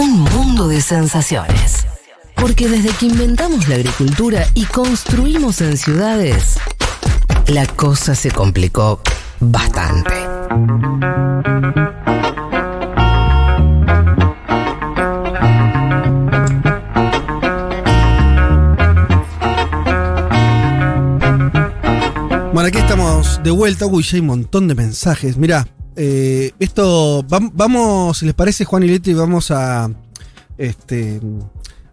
Un 0.00 0.20
mundo 0.20 0.66
de 0.66 0.80
sensaciones. 0.80 1.86
Porque 2.34 2.68
desde 2.68 2.88
que 2.88 3.04
inventamos 3.04 3.68
la 3.68 3.74
agricultura 3.74 4.46
y 4.54 4.64
construimos 4.64 5.60
en 5.60 5.76
ciudades, 5.76 6.56
la 7.48 7.66
cosa 7.66 8.14
se 8.14 8.30
complicó 8.30 9.02
bastante. 9.40 10.14
Bueno, 22.54 22.68
aquí 22.68 22.78
estamos 22.78 23.42
de 23.42 23.50
vuelta. 23.50 23.84
Uy, 23.84 24.06
hay 24.14 24.20
un 24.20 24.26
montón 24.26 24.66
de 24.66 24.74
mensajes. 24.74 25.36
Mirá, 25.36 25.66
eh, 25.96 26.52
esto. 26.58 27.22
vam- 27.24 27.50
Vamos, 27.54 28.18
si 28.18 28.26
les 28.26 28.34
parece, 28.34 28.64
Juan 28.64 28.82
y 28.84 28.88
Leti, 28.88 29.14
vamos 29.14 29.50
a. 29.50 29.90
Este. 30.58 31.20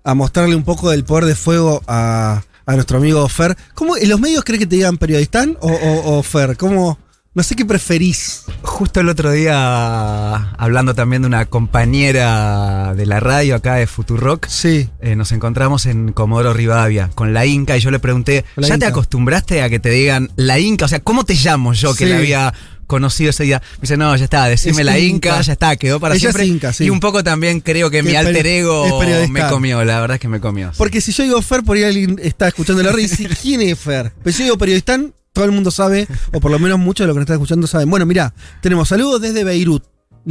A 0.04 0.14
mostrarle 0.14 0.56
un 0.56 0.64
poco 0.64 0.90
del 0.90 1.04
poder 1.04 1.26
de 1.26 1.36
fuego 1.36 1.82
a, 1.88 2.42
a 2.66 2.74
nuestro 2.76 2.98
amigo 2.98 3.28
Fer. 3.28 3.58
¿Cómo, 3.74 3.98
¿En 3.98 4.08
los 4.10 4.20
medios 4.20 4.44
cree 4.46 4.58
que 4.60 4.66
te 4.66 4.76
digan 4.78 4.98
periodistán 4.98 5.58
o, 5.60 5.68
o- 5.72 6.18
o 6.18 6.24
Fer? 6.24 6.56
¿Cómo.? 6.58 6.98
No 7.34 7.44
sé 7.44 7.56
qué 7.56 7.66
preferís. 7.66 8.46
Justo 8.64 9.00
el 9.00 9.10
otro 9.10 9.30
día, 9.32 10.36
hablando 10.58 10.96
también 10.96 11.22
de 11.22 11.28
una 11.28 11.46
compañera 11.46 12.94
de 12.96 13.06
la 13.06 13.20
radio 13.20 13.56
acá 13.56 13.76
de 13.76 13.86
Futurock, 13.86 14.48
Sí. 14.48 14.90
eh, 15.02 15.16
nos 15.16 15.32
encontramos 15.32 15.86
en 15.86 16.14
Comodoro 16.14 16.54
Rivadavia 16.54 17.10
con 17.14 17.34
la 17.34 17.46
Inca 17.46 17.78
y 17.78 17.80
yo 17.80 17.92
le 17.92 18.00
pregunté, 18.00 18.44
La 18.56 18.68
¿ya 18.68 18.78
te 18.80 18.86
acostumbraste 18.88 19.62
a 19.62 19.70
que 19.70 19.80
te 19.80 19.90
digan 19.92 20.32
la 20.36 20.58
Inca? 20.58 20.86
O 20.86 20.88
sea, 20.88 21.00
¿cómo 21.02 21.26
te 21.26 21.36
llamo 21.36 21.74
yo 21.74 21.94
que 21.94 22.06
Sí. 22.06 22.12
la 22.12 22.18
había 22.18 22.54
conocido 22.88 23.30
ese 23.30 23.44
día? 23.44 23.62
Me 23.76 23.82
dice, 23.82 23.98
no, 23.98 24.16
ya 24.16 24.24
está, 24.24 24.46
decime 24.46 24.80
Es 24.80 24.86
la 24.86 24.98
Inca. 24.98 25.30
Inca, 25.30 25.42
ya 25.42 25.54
está, 25.54 25.76
quedó 25.76 26.00
para 26.00 26.16
Ella 26.16 26.30
es 26.30 26.36
siempre. 26.36 26.46
Inca, 26.46 26.74
sí. 26.74 26.86
Y 26.86 26.90
un 26.90 27.00
poco 27.00 27.24
también 27.24 27.60
creo 27.60 27.92
que 27.92 27.98
Que 27.98 28.04
mi 28.04 28.16
alter 28.16 28.46
ego 28.48 29.00
me 29.30 29.48
comió, 29.48 29.84
la 29.84 30.00
verdad 30.02 30.16
es 30.16 30.22
que 30.22 30.28
me 30.28 30.40
comió. 30.40 30.72
Porque 30.78 31.02
si 31.02 31.12
yo 31.12 31.24
digo 31.24 31.42
Fer, 31.42 31.64
por 31.64 31.78
ahí 31.78 31.84
alguien 31.84 32.20
está 32.22 32.48
escuchando 32.48 32.82
la 32.82 32.90
radio 32.92 33.06
y 33.06 33.10
dice, 33.10 33.28
¿quién 33.42 33.62
es 33.62 33.80
Fer? 33.80 34.12
Pero 34.24 34.32
si 34.32 34.40
yo 34.40 34.46
digo 34.46 34.58
periodistán, 34.58 35.14
todo 35.34 35.46
el 35.46 35.52
mundo 35.52 35.70
sabe, 35.70 36.08
o 36.34 36.40
por 36.40 36.52
lo 36.52 36.58
menos 36.58 36.80
muchos 36.80 37.04
de 37.04 37.08
los 37.08 37.14
que 37.16 37.20
nos 37.20 37.26
están 37.26 37.36
escuchando 37.36 37.68
saben. 37.68 37.90
Bueno, 37.90 38.06
mirá, 38.06 38.34
tenemos 38.62 38.90
saludos 38.90 39.22
desde 39.22 39.44
Beirut, 39.44 39.84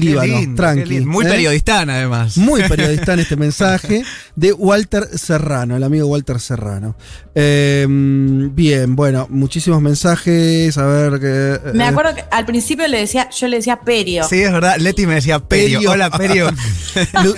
Líbano, 0.04 0.38
lindo, 0.40 0.62
tranqui. 0.62 1.00
Muy 1.00 1.24
¿eh? 1.24 1.28
periodistán 1.28 1.88
además. 1.90 2.36
Muy 2.36 2.62
periodista 2.68 3.14
en 3.14 3.20
este 3.20 3.36
mensaje 3.36 4.04
de 4.34 4.52
Walter 4.52 5.08
Serrano, 5.18 5.76
el 5.76 5.82
amigo 5.82 6.06
Walter 6.06 6.38
Serrano. 6.38 6.96
Eh, 7.34 7.86
bien, 7.88 8.94
bueno, 8.96 9.26
muchísimos 9.30 9.80
mensajes. 9.80 10.76
A 10.78 10.84
ver 10.86 11.20
que. 11.20 11.72
Me 11.72 11.84
eh, 11.84 11.86
acuerdo 11.88 12.14
que 12.14 12.24
al 12.30 12.44
principio 12.44 12.86
le 12.88 12.98
decía, 12.98 13.28
yo 13.30 13.48
le 13.48 13.56
decía 13.56 13.80
Perio. 13.80 14.24
Sí, 14.28 14.40
es 14.42 14.52
verdad. 14.52 14.76
Leti 14.78 15.06
me 15.06 15.14
decía 15.14 15.38
Perio. 15.38 15.78
Perio. 15.78 15.90
Hola, 15.92 16.10
Perio. 16.10 16.50
Lu- 17.24 17.34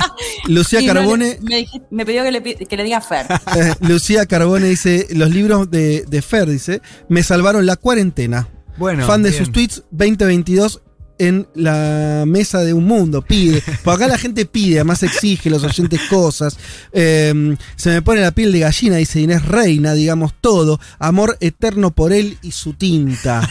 Lucía 0.47 0.81
Y 0.81 0.87
no 0.87 0.95
le- 0.95 1.01
Carbone. 1.01 1.39
me, 1.43 1.57
dije- 1.59 1.83
me 1.91 2.05
pidió 2.07 2.23
que 2.25 2.31
le, 2.33 2.41
pi- 2.41 2.55
que 2.67 2.77
le 2.77 2.85
diga 2.85 3.01
Fer. 3.01 3.27
eh, 3.57 3.75
Lucía 3.81 4.27
Carbone 4.27 4.67
dice: 4.69 5.07
Los 5.11 5.31
libros 5.31 5.71
de, 5.71 6.05
de 6.09 6.23
Fer, 6.23 6.49
dice, 6.49 6.83
me 7.09 7.23
salvaron 7.23 7.67
la 7.67 7.77
cuarentena. 7.77 8.49
Bueno, 8.77 9.07
Fan 9.07 9.23
de 9.25 9.31
bien. 9.31 9.45
sus 9.45 9.53
tweets 9.53 9.83
2022 9.91 10.83
en 11.19 11.47
la 11.55 12.25
mesa 12.27 12.61
de 12.61 12.73
un 12.73 12.85
mundo, 12.85 13.23
pide. 13.23 13.63
Por 13.83 13.95
acá 13.95 14.09
la 14.09 14.19
gente 14.19 14.47
pide, 14.47 14.77
además 14.77 15.03
exige 15.03 15.51
los 15.51 15.65
oyentes 15.65 16.01
cosas. 16.09 16.57
Eh, 16.93 17.57
se 17.77 17.91
me 17.91 18.03
pone 18.03 18.21
la 18.21 18.31
piel 18.33 18.53
de 18.53 18.61
gallina, 18.61 18.97
dice 18.97 19.21
Inés 19.21 19.45
Reina, 19.45 19.95
digamos 19.95 20.33
todo. 20.41 20.79
Amor 20.99 21.37
eterno 21.41 21.91
por 21.91 22.13
él 22.13 22.39
y 22.43 22.53
su 22.53 22.75
tinta. 22.75 23.49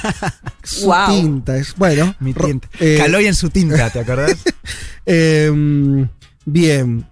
su 0.63 0.85
Guau. 0.85 1.21
tinta, 1.21 1.57
es 1.57 1.75
bueno. 1.75 2.15
Mi 2.19 2.33
tinta. 2.33 2.67
eh, 2.79 2.95
Caloy 2.97 3.27
en 3.27 3.35
su 3.35 3.49
tinta, 3.49 3.89
¿te 3.89 3.99
acordás? 3.99 4.37
eh, 5.05 5.52
bien. 6.45 7.05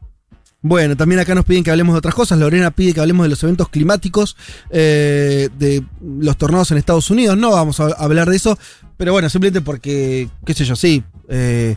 Bueno, 0.68 0.98
también 0.98 1.20
acá 1.22 1.36
nos 1.36 1.46
piden 1.46 1.64
que 1.64 1.70
hablemos 1.70 1.94
de 1.94 2.00
otras 2.00 2.16
cosas. 2.16 2.40
Lorena 2.40 2.72
pide 2.72 2.92
que 2.96 3.00
hablemos 3.00 3.24
de 3.26 3.30
los 3.30 3.44
eventos 3.44 3.70
climáticos, 3.70 4.36
eh, 4.72 5.50
de 5.60 5.84
los 6.20 6.38
tornados 6.38 6.72
en 6.72 6.80
Estados 6.80 7.12
Unidos. 7.12 7.38
No 7.38 7.52
vamos 7.52 7.80
a 7.80 7.86
hablar 8.00 8.28
de 8.31 8.36
eso, 8.36 8.58
pero 8.98 9.12
bueno, 9.12 9.30
simplemente 9.30 9.62
porque, 9.62 10.28
qué 10.44 10.54
sé 10.56 10.66
yo, 10.66 10.75
sí, 10.75 11.04
eh, 11.30 11.75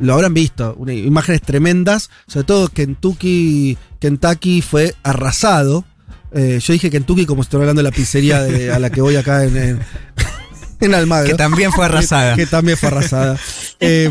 lo 0.00 0.14
habrán 0.14 0.34
visto. 0.34 0.74
una- 0.78 0.92
imágenes 0.94 1.42
tremendas, 1.42 2.10
sobre 2.26 2.44
todo 2.44 2.66
Kentucky, 2.68 3.78
Kentucky 4.00 4.62
fue 4.62 4.96
arrasado. 5.04 5.84
Eh, 6.32 6.58
yo 6.60 6.72
dije 6.72 6.90
Kentucky 6.90 7.26
como 7.26 7.42
si 7.44 7.46
estuviera 7.46 7.70
hablando 7.70 7.82
de 7.84 7.90
la 7.90 7.94
pizzería 7.94 8.42
de- 8.42 8.72
a 8.72 8.80
la 8.80 8.90
que 8.90 9.00
voy 9.00 9.14
acá 9.14 9.44
en, 9.44 9.56
en, 9.56 9.80
en 10.80 10.94
Almagro. 10.94 11.28
que 11.30 11.34
también 11.36 11.70
fue 11.70 11.84
arrasada. 11.84 12.34
Que, 12.34 12.42
que 12.46 12.50
también 12.50 12.76
fue 12.76 12.88
arrasada. 12.88 13.38
Eh, 13.80 14.10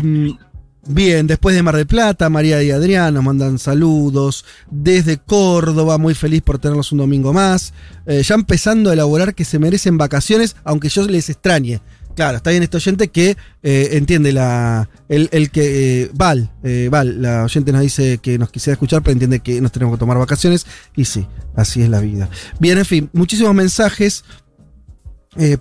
bien, 0.86 1.26
después 1.26 1.54
de 1.56 1.62
Mar 1.62 1.76
del 1.76 1.86
Plata, 1.86 2.28
María 2.28 2.62
y 2.62 2.70
Adrián 2.70 3.14
nos 3.14 3.24
mandan 3.24 3.58
saludos. 3.58 4.44
Desde 4.70 5.18
Córdoba, 5.18 5.98
muy 5.98 6.14
feliz 6.14 6.42
por 6.42 6.58
tenerlos 6.58 6.92
un 6.92 6.98
domingo 6.98 7.32
más. 7.32 7.72
Eh, 8.06 8.22
ya 8.22 8.34
empezando 8.34 8.90
a 8.90 8.92
elaborar 8.92 9.34
que 9.34 9.44
se 9.44 9.58
merecen 9.58 9.98
vacaciones, 9.98 10.56
aunque 10.64 10.88
yo 10.88 11.06
les 11.06 11.28
extrañe. 11.30 11.80
Claro, 12.14 12.36
está 12.36 12.50
bien 12.50 12.62
este 12.62 12.76
oyente 12.76 13.08
que 13.08 13.36
eh, 13.62 13.88
entiende 13.92 14.32
la. 14.32 14.88
El, 15.08 15.28
el 15.32 15.50
que. 15.50 16.02
eh, 16.02 16.10
Val, 16.14 16.50
Val, 16.90 17.20
la 17.20 17.44
oyente 17.44 17.72
nos 17.72 17.82
dice 17.82 18.18
que 18.18 18.38
nos 18.38 18.50
quisiera 18.50 18.74
escuchar, 18.74 19.02
pero 19.02 19.12
entiende 19.12 19.40
que 19.40 19.60
nos 19.60 19.72
tenemos 19.72 19.96
que 19.96 19.98
tomar 19.98 20.18
vacaciones. 20.18 20.64
Y 20.94 21.06
sí, 21.06 21.26
así 21.56 21.82
es 21.82 21.88
la 21.88 22.00
vida. 22.00 22.30
Bien, 22.60 22.78
en 22.78 22.84
fin, 22.84 23.10
muchísimos 23.12 23.54
mensajes. 23.54 24.24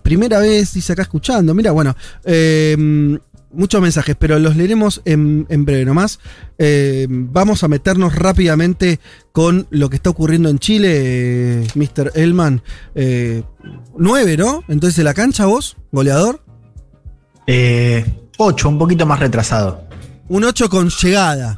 Primera 0.04 0.38
vez, 0.38 0.74
dice 0.76 0.94
acá 0.94 1.02
escuchando. 1.02 1.56
Mira, 1.56 1.72
bueno, 1.72 1.96
muchos 3.54 3.82
mensajes, 3.82 4.16
pero 4.18 4.38
los 4.40 4.56
leeremos 4.56 5.02
en, 5.06 5.46
en 5.50 5.66
breve 5.66 5.86
nomás. 5.86 6.20
Eh, 6.58 7.08
vamos 7.10 7.64
a 7.64 7.68
meternos 7.68 8.16
rápidamente 8.16 9.00
con 9.32 9.68
lo 9.70 9.90
que 9.90 9.96
está 9.96 10.10
ocurriendo 10.10 10.50
en 10.50 10.60
Chile, 10.60 11.62
eh, 11.62 11.68
Mr. 11.76 12.12
Elman. 12.16 12.62
Eh, 12.96 13.44
nueve, 13.98 14.38
¿no? 14.38 14.64
Entonces, 14.68 14.98
¿de 14.98 15.04
la 15.04 15.14
cancha 15.14 15.46
vos, 15.46 15.78
goleador? 15.92 16.42
Eh, 17.48 18.06
8, 18.38 18.70
un 18.70 18.78
poquito 18.78 19.06
más 19.06 19.20
retrasado. 19.20 19.88
Un 20.28 20.44
8 20.44 20.70
con 20.70 20.90
llegada. 20.90 21.56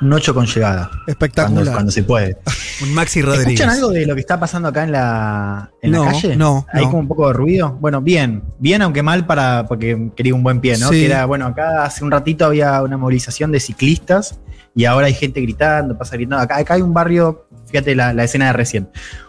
Un 0.00 0.12
8 0.12 0.34
con 0.34 0.46
llegada. 0.46 0.90
Espectacular. 1.06 1.54
Cuando, 1.62 1.72
cuando 1.72 1.92
se 1.92 2.02
puede. 2.02 2.36
Un 2.82 2.92
Maxi 2.94 3.22
Rodríguez. 3.22 3.48
¿Escuchan 3.60 3.70
algo 3.70 3.90
de 3.90 4.06
lo 4.06 4.14
que 4.14 4.20
está 4.20 4.38
pasando 4.40 4.68
acá 4.68 4.84
en 4.84 4.92
la, 4.92 5.70
en 5.80 5.92
No, 5.92 6.04
la 6.04 6.12
calle? 6.12 6.36
no, 6.36 6.66
Hay 6.72 6.84
no. 6.84 6.90
como 6.90 7.00
un 7.02 7.08
poco 7.08 7.28
de 7.28 7.32
ruido. 7.34 7.76
Bueno, 7.80 8.00
bien. 8.00 8.42
Bien, 8.58 8.82
aunque 8.82 9.02
mal 9.02 9.26
para 9.26 9.66
porque 9.68 10.10
quería 10.16 10.34
un 10.34 10.42
buen 10.42 10.60
pie, 10.60 10.76
¿no? 10.78 10.88
Sí. 10.88 11.00
Que 11.00 11.06
era, 11.06 11.24
bueno, 11.26 11.46
acá 11.46 11.84
hace 11.84 12.04
un 12.04 12.10
ratito 12.10 12.44
había 12.44 12.82
una 12.82 12.96
movilización 12.96 13.52
de 13.52 13.60
ciclistas 13.60 14.38
y 14.74 14.84
ahora 14.86 15.06
hay 15.06 15.14
gente 15.14 15.40
gritando, 15.40 15.96
pasa 15.96 16.16
gritando. 16.16 16.42
Acá, 16.42 16.56
acá 16.58 16.74
hay 16.74 16.82
un 16.82 16.92
barrio, 16.92 17.46
fíjate 17.66 17.94
la, 17.94 18.12
la 18.12 18.24
escena 18.24 18.46
de 18.46 18.52
recién, 18.54 18.88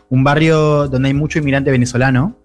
un 0.09 0.23
barrio 0.23 0.87
donde 0.87 1.09
hay 1.09 1.13
mucho 1.13 1.39
inmigrante 1.39 1.69
venezolano 1.71 2.35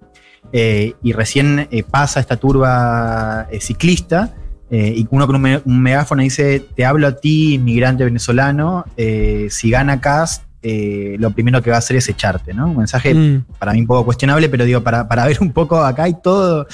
eh, 0.52 0.94
y 1.02 1.12
recién 1.12 1.68
eh, 1.70 1.82
pasa 1.82 2.20
esta 2.20 2.36
turba 2.36 3.46
eh, 3.50 3.60
ciclista 3.60 4.34
eh, 4.70 4.94
y 4.96 5.06
uno 5.10 5.26
con 5.26 5.36
un, 5.36 5.42
me- 5.42 5.62
un 5.64 5.80
megáfono 5.82 6.22
dice, 6.22 6.60
te 6.76 6.84
hablo 6.84 7.06
a 7.06 7.16
ti, 7.16 7.54
inmigrante 7.54 8.04
venezolano, 8.04 8.84
eh, 8.96 9.48
si 9.50 9.70
gana 9.70 10.00
Cast, 10.00 10.44
eh, 10.62 11.16
lo 11.18 11.30
primero 11.30 11.62
que 11.62 11.70
va 11.70 11.76
a 11.76 11.78
hacer 11.80 11.96
es 11.96 12.08
echarte, 12.08 12.52
¿no? 12.54 12.66
Un 12.70 12.76
mensaje 12.78 13.14
Mm. 13.14 13.44
para 13.58 13.72
mí 13.72 13.80
un 13.80 13.86
poco 13.86 14.04
cuestionable, 14.04 14.48
pero 14.48 14.64
digo, 14.64 14.82
para, 14.82 15.08
para 15.08 15.26
ver 15.26 15.38
un 15.40 15.52
poco 15.52 15.82
acá 15.82 16.04
hay 16.04 16.14
todo, 16.22 16.66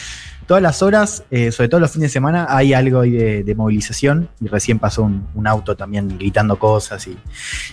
todas 0.47 0.62
las 0.62 0.83
horas, 0.83 1.25
sobre 1.53 1.69
todo 1.69 1.81
los 1.81 1.91
fines 1.91 2.11
de 2.11 2.12
semana, 2.12 2.47
hay 2.51 2.73
algo 2.75 3.01
ahí 3.01 3.11
de, 3.12 3.43
de 3.45 3.55
movilización 3.55 4.28
y 4.41 4.49
recién 4.49 4.78
pasó 4.78 5.03
un, 5.05 5.27
un 5.34 5.47
auto 5.47 5.77
también 5.77 6.19
gritando 6.19 6.59
cosas 6.59 7.07
y, 7.07 7.17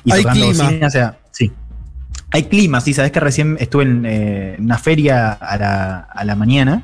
y 0.05 0.11
Hay 0.11 0.21
tocando 0.23 0.47
clima. 0.49 0.63
bocina, 0.65 0.87
o 0.87 0.89
sea, 0.89 1.17
sí. 1.31 1.51
Hay 2.31 2.43
clima, 2.45 2.81
sí, 2.81 2.93
sabes 2.95 3.11
que 3.11 3.19
recién 3.19 3.57
estuve 3.59 3.83
en 3.83 4.05
eh, 4.07 4.55
una 4.59 4.79
feria 4.79 5.33
a 5.33 5.55
la, 5.57 5.99
a 5.99 6.23
la 6.25 6.35
mañana 6.35 6.83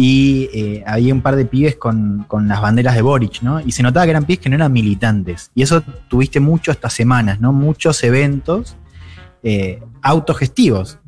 y 0.00 0.48
eh, 0.54 0.84
había 0.86 1.12
un 1.12 1.22
par 1.22 1.34
de 1.34 1.44
pibes 1.44 1.74
con, 1.74 2.24
con 2.28 2.46
las 2.46 2.62
banderas 2.62 2.94
de 2.94 3.02
Boric, 3.02 3.42
¿no? 3.42 3.60
Y 3.60 3.72
se 3.72 3.82
notaba 3.82 4.06
que 4.06 4.10
eran 4.10 4.24
pibes 4.24 4.38
que 4.38 4.48
no 4.48 4.54
eran 4.54 4.72
militantes. 4.72 5.50
Y 5.56 5.62
eso 5.62 5.82
tuviste 6.08 6.38
mucho 6.38 6.70
estas 6.70 6.92
semanas, 6.92 7.40
¿no? 7.40 7.52
Muchos 7.52 8.04
eventos 8.04 8.76
eh, 9.42 9.82
autogestivos. 10.00 11.00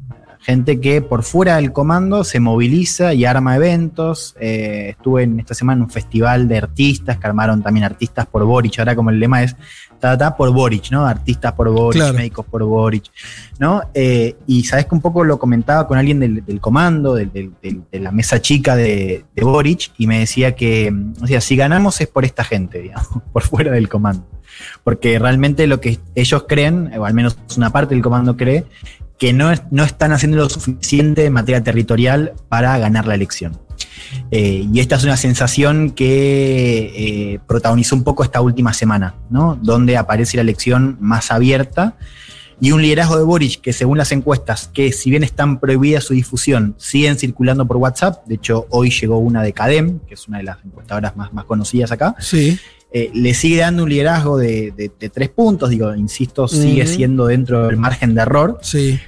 Gente 0.50 0.80
que 0.80 1.00
por 1.00 1.22
fuera 1.22 1.56
del 1.56 1.72
comando 1.72 2.24
se 2.24 2.40
moviliza 2.40 3.14
y 3.14 3.24
arma 3.24 3.54
eventos. 3.54 4.34
Eh, 4.40 4.88
estuve 4.90 5.22
en 5.22 5.38
esta 5.38 5.54
semana 5.54 5.76
en 5.78 5.82
un 5.84 5.90
festival 5.90 6.48
de 6.48 6.58
artistas 6.58 7.18
que 7.18 7.26
armaron 7.28 7.62
también 7.62 7.84
artistas 7.84 8.26
por 8.26 8.44
Boric. 8.44 8.78
Ahora 8.80 8.96
como 8.96 9.10
el 9.10 9.20
lema 9.20 9.44
es 9.44 9.54
ta, 10.00 10.18
ta, 10.18 10.36
por 10.36 10.52
Boric, 10.52 10.90
¿no? 10.90 11.06
Artistas 11.06 11.52
por 11.52 11.70
Boric, 11.70 12.00
Claro. 12.02 12.14
médicos 12.18 12.44
por 12.46 12.64
Boric, 12.64 13.04
¿no? 13.60 13.82
Eh, 13.94 14.34
y 14.48 14.64
sabes 14.64 14.86
que 14.86 14.94
un 14.96 15.00
poco 15.00 15.22
lo 15.22 15.38
comentaba 15.38 15.86
con 15.86 15.98
alguien 15.98 16.18
del, 16.18 16.44
del 16.44 16.60
comando, 16.60 17.14
del- 17.14 17.32
del- 17.32 17.52
del- 17.62 17.82
de 17.92 18.00
la 18.00 18.10
mesa 18.10 18.40
chica 18.42 18.74
de, 18.74 19.24
de 19.32 19.44
Boric, 19.44 19.92
y 19.98 20.08
me 20.08 20.18
decía 20.18 20.56
que, 20.56 20.92
o 21.22 21.26
sea, 21.28 21.40
si 21.40 21.54
ganamos 21.54 22.00
es 22.00 22.08
por 22.08 22.24
esta 22.24 22.42
gente, 22.42 22.80
digamos, 22.80 23.06
por 23.32 23.42
fuera 23.44 23.70
del 23.70 23.88
comando. 23.88 24.26
Porque 24.82 25.16
realmente 25.20 25.66
lo 25.68 25.80
que 25.80 26.00
ellos 26.16 26.44
creen, 26.48 26.90
o 26.98 27.04
al 27.04 27.14
menos 27.14 27.38
una 27.56 27.70
parte 27.70 27.94
del 27.94 28.02
comando 28.02 28.36
cree, 28.36 28.64
que 29.20 29.32
no, 29.32 29.52
es- 29.52 29.62
no 29.70 29.84
están 29.84 30.12
haciendo 30.12 30.38
lo 30.38 30.48
suficiente 30.48 31.26
en 31.26 31.32
materia 31.34 31.62
territorial 31.62 32.32
para 32.48 32.76
ganar 32.78 33.06
la 33.06 33.14
elección. 33.14 33.56
Eh, 34.32 34.66
y 34.72 34.80
esta 34.80 34.96
es 34.96 35.04
una 35.04 35.16
sensación 35.16 35.90
que 35.90 37.34
eh, 37.34 37.38
protagonizó 37.46 37.94
un 37.94 38.02
poco 38.02 38.24
esta 38.24 38.40
última 38.40 38.72
semana, 38.72 39.14
¿no? 39.30 39.56
Donde 39.62 39.96
aparece 39.96 40.36
la 40.36 40.42
elección 40.42 40.96
más 41.00 41.30
abierta 41.30 41.96
y 42.60 42.72
un 42.72 42.82
liderazgo 42.82 43.16
de 43.16 43.24
Boric 43.24 43.60
que 43.60 43.72
según 43.72 43.98
las 43.98 44.10
encuestas, 44.12 44.68
que 44.72 44.92
si 44.92 45.10
bien 45.10 45.22
están 45.22 45.60
prohibidas 45.60 46.04
su 46.04 46.14
difusión, 46.14 46.74
siguen 46.78 47.16
circulando 47.16 47.66
por 47.66 47.76
WhatsApp. 47.76 48.26
De 48.26 48.34
hecho, 48.36 48.66
hoy 48.70 48.90
llegó 48.90 49.18
una 49.18 49.42
de 49.42 49.52
Cadem, 49.52 50.00
que 50.00 50.14
es 50.14 50.26
una 50.28 50.38
de 50.38 50.44
las 50.44 50.58
encuestadoras 50.64 51.16
más, 51.16 51.32
más 51.32 51.44
conocidas 51.44 51.92
acá. 51.92 52.14
Sí. 52.20 52.58
Eh, 52.92 53.08
le 53.14 53.34
sigue 53.34 53.58
dando 53.58 53.84
un 53.84 53.88
liderazgo 53.88 54.36
de, 54.36 54.72
de- 54.76 54.90
de 54.98 55.08
tres 55.10 55.28
puntos, 55.28 55.70
digo, 55.70 55.94
insisto, 55.94 56.48
sigue 56.48 56.86
siendo 56.88 57.26
dentro 57.28 57.68
del 57.68 57.76
margen 57.76 58.16
de 58.16 58.22
error, 58.22 58.58
Sí. 58.62 58.98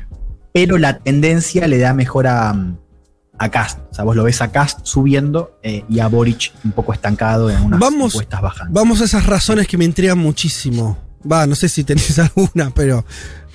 Pero 0.53 0.79
la 0.79 0.99
tendencia 0.99 1.67
le 1.67 1.79
da 1.79 1.95
mejor 1.95 2.27
a, 2.27 2.55
a 3.39 3.51
Cast. 3.51 3.79
O 3.91 3.95
sea, 3.95 4.05
vos 4.05 4.15
lo 4.17 4.25
ves 4.25 4.41
a 4.43 4.53
Cast 4.53 4.81
subiendo 4.85 5.59
eh, 5.63 5.85
y 5.89 6.01
a 6.01 6.09
Boric 6.09 6.53
un 6.65 6.73
poco 6.73 6.93
estancado 6.93 7.51
en 7.51 7.63
unas 7.63 7.81
Vamos- 7.81 8.17
bajando. 8.31 8.73
Vamos 8.73 9.01
a 9.01 9.05
esas 9.05 9.27
razones 9.27 9.67
que 9.67 9.79
me 9.79 9.85
intrigan 9.85 10.19
muchísimo. 10.19 10.99
Va, 11.31 11.47
no 11.47 11.55
sé 11.55 11.69
si 11.69 11.85
tenés 11.85 12.19
alguna, 12.19 12.71
pero. 12.75 13.05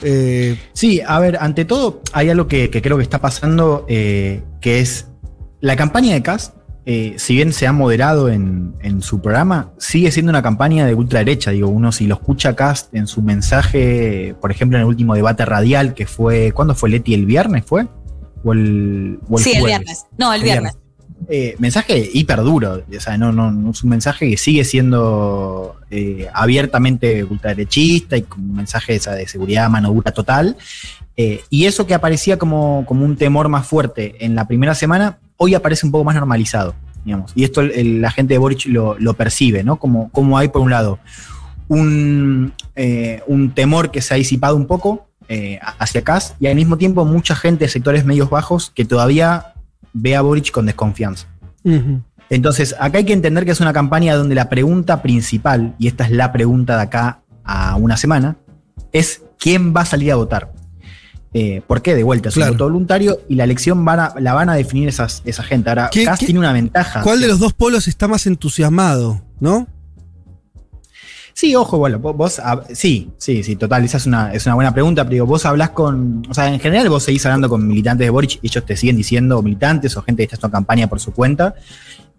eh, 0.02 0.60
Sí, 0.74 1.02
a 1.06 1.20
ver, 1.20 1.38
ante 1.40 1.66
todo, 1.66 2.02
hay 2.14 2.30
algo 2.30 2.48
que, 2.48 2.70
que 2.70 2.82
creo 2.82 2.98
que 2.98 3.04
está 3.04 3.20
pasando, 3.20 3.86
eh, 3.90 4.44
que 4.62 4.80
es 4.80 5.08
la 5.60 5.76
campaña 5.76 6.14
de 6.14 6.22
Cast, 6.22 6.56
eh, 6.90 7.16
si 7.18 7.36
bien 7.36 7.52
se 7.52 7.68
ha 7.68 7.74
moderado 7.74 8.30
en, 8.30 8.74
en 8.82 9.02
su 9.02 9.20
programa, 9.20 9.72
sigue 9.78 10.10
siendo 10.10 10.30
una 10.30 10.42
campaña 10.42 10.86
de 10.86 10.96
ultraderecha. 10.96 11.52
Digo, 11.52 11.68
uno 11.68 11.92
si 11.92 12.08
lo 12.08 12.16
escucha 12.16 12.56
Cast 12.56 12.96
en 12.96 13.08
su 13.08 13.22
mensaje, 13.22 14.36
por 14.40 14.52
ejemplo, 14.52 14.78
en 14.78 14.84
el 14.84 14.88
último 14.88 15.14
debate 15.14 15.44
radial, 15.44 15.94
que 15.94 16.08
fue, 16.08 16.54
¿cuándo 16.54 16.76
fue 16.76 16.90
Leti? 16.90 17.14
¿El 17.14 17.26
viernes 17.26 17.66
fue? 17.66 17.88
¿O 18.42 18.54
el, 18.54 19.20
o 19.30 19.38
el 19.38 19.44
Sí, 19.44 19.52
el 19.52 19.66
viernes. 19.66 20.06
No, 20.18 20.34
el 20.34 20.42
viernes. 20.42 20.78
Eh, 21.28 21.58
mensaje 21.60 22.10
hiper 22.14 22.42
duro, 22.42 22.82
o 22.90 23.00
sea, 23.02 23.18
no, 23.18 23.34
no, 23.34 23.52
no 23.52 23.72
es 23.72 23.84
un 23.84 23.90
mensaje 23.90 24.30
que 24.30 24.38
sigue 24.38 24.64
siendo 24.64 25.76
eh, 25.92 26.30
abiertamente 26.34 27.22
ultraderechista 27.26 28.16
y 28.16 28.22
con 28.22 28.40
un 28.40 28.56
mensaje 28.56 28.96
esa 28.96 29.14
de 29.14 29.28
seguridad 29.28 29.70
mano 29.70 29.92
dura 29.92 30.14
total. 30.14 30.56
Eh, 31.18 31.42
y 31.50 31.66
eso 31.66 31.86
que 31.86 31.96
aparecía 31.96 32.38
como, 32.38 32.86
como 32.88 33.04
un 33.04 33.18
temor 33.18 33.50
más 33.50 33.68
fuerte 33.68 34.24
en 34.24 34.36
la 34.36 34.48
primera 34.48 34.74
semana, 34.74 35.18
hoy 35.38 35.56
aparece 35.56 35.86
un 35.86 35.92
poco 35.92 36.04
más 36.04 36.16
normalizado, 36.16 36.76
digamos. 37.06 37.32
Y 37.36 37.44
esto 37.44 37.62
el- 37.62 37.72
el- 37.72 38.02
la 38.02 38.12
gente 38.12 38.34
de 38.34 38.38
Boric 38.40 38.66
lo, 38.66 38.98
lo 39.00 39.14
percibe, 39.14 39.64
¿no? 39.64 39.78
Como, 39.78 40.10
como 40.12 40.38
hay, 40.38 40.48
por 40.50 40.62
un 40.62 40.70
lado, 40.72 41.00
un, 41.68 42.54
eh, 42.76 43.22
un 43.28 43.52
temor 43.52 43.92
que 43.92 44.02
se 44.02 44.14
ha 44.14 44.18
disipado 44.18 44.56
un 44.56 44.66
poco 44.68 45.08
eh, 45.30 45.60
hacia 45.80 46.00
acá 46.02 46.20
y 46.40 46.48
al 46.48 46.56
mismo 46.56 46.78
tiempo 46.78 47.04
mucha 47.04 47.36
gente 47.36 47.66
de 47.66 47.70
sectores 47.70 48.06
medios 48.06 48.30
bajos 48.30 48.72
que 48.74 48.86
todavía 48.86 49.54
ve 49.92 50.16
a 50.16 50.22
Boric 50.22 50.52
con 50.52 50.66
desconfianza. 50.66 51.28
Entonces, 52.30 52.76
acá 52.80 53.00
hay 53.00 53.04
que 53.06 53.14
entender 53.14 53.44
que 53.46 53.52
es 53.52 53.60
una 53.60 53.74
campaña 53.74 54.16
donde 54.16 54.36
la 54.36 54.48
pregunta 54.50 55.02
principal, 55.02 55.76
y 55.80 55.88
esta 55.88 56.06
es 56.06 56.12
la 56.12 56.32
pregunta 56.32 56.78
de 56.78 56.84
acá 56.84 57.20
a 57.44 57.76
una 57.76 57.98
semana, 57.98 58.38
es 58.94 59.22
quién 59.38 59.74
va 59.76 59.82
a 59.82 59.86
salir 59.86 60.12
a 60.12 60.16
votar. 60.16 60.52
Eh, 61.40 61.62
¿Por 61.68 61.84
qué? 61.84 61.94
De 61.94 62.02
vuelta, 62.02 62.30
es 62.30 62.36
Claro. 62.36 62.54
un 62.54 62.58
voto 62.58 62.64
voluntario 62.66 63.20
y 63.30 63.36
la 63.36 63.44
elección 63.44 63.86
van 63.86 64.00
a- 64.00 64.14
la 64.20 64.34
van 64.34 64.50
a 64.50 64.56
definir 64.56 64.90
esas, 64.90 65.22
esa 65.24 65.44
gente. 65.44 65.70
Ahora, 65.70 65.90
¿Qué- 65.92 66.04
Kass 66.04 66.20
qué- 66.20 66.26
tiene 66.26 66.40
una 66.40 66.52
ventaja. 66.52 67.02
¿Cuál 67.02 67.22
de 67.22 67.28
los 67.28 67.38
dos 67.40 67.54
polos 67.54 67.88
está 67.88 68.08
más 68.08 68.26
entusiasmado? 68.26 69.22
¿No? 69.40 69.68
Sí, 71.34 71.54
ojo, 71.56 71.78
bueno, 71.78 72.00
vos, 72.00 72.42
sí, 72.74 73.12
sí, 73.20 73.44
sí, 73.44 73.56
total, 73.56 73.84
esa 73.86 73.98
es 73.98 74.08
una, 74.08 74.34
es 74.34 74.48
una 74.48 74.56
buena 74.56 74.74
pregunta, 74.74 75.04
pero 75.04 75.14
digo, 75.14 75.26
vos 75.28 75.46
hablás 75.46 75.70
con, 75.70 76.24
o 76.28 76.34
sea, 76.34 76.52
en 76.52 76.60
general 76.60 76.90
vos 76.90 77.04
seguís 77.04 77.24
hablando 77.28 77.48
con 77.48 77.68
militantes 77.68 78.06
de 78.08 78.10
Boric 78.10 78.40
y 78.42 78.48
ellos 78.48 78.66
te 78.66 78.76
siguen 78.76 78.98
diciendo 78.98 79.40
militantes 79.44 79.96
o 79.96 80.02
gente 80.02 80.22
que 80.28 80.34
está 80.34 80.38
haciendo 80.38 80.52
campaña 80.58 80.88
por 80.88 81.00
su 81.00 81.14
cuenta 81.14 81.54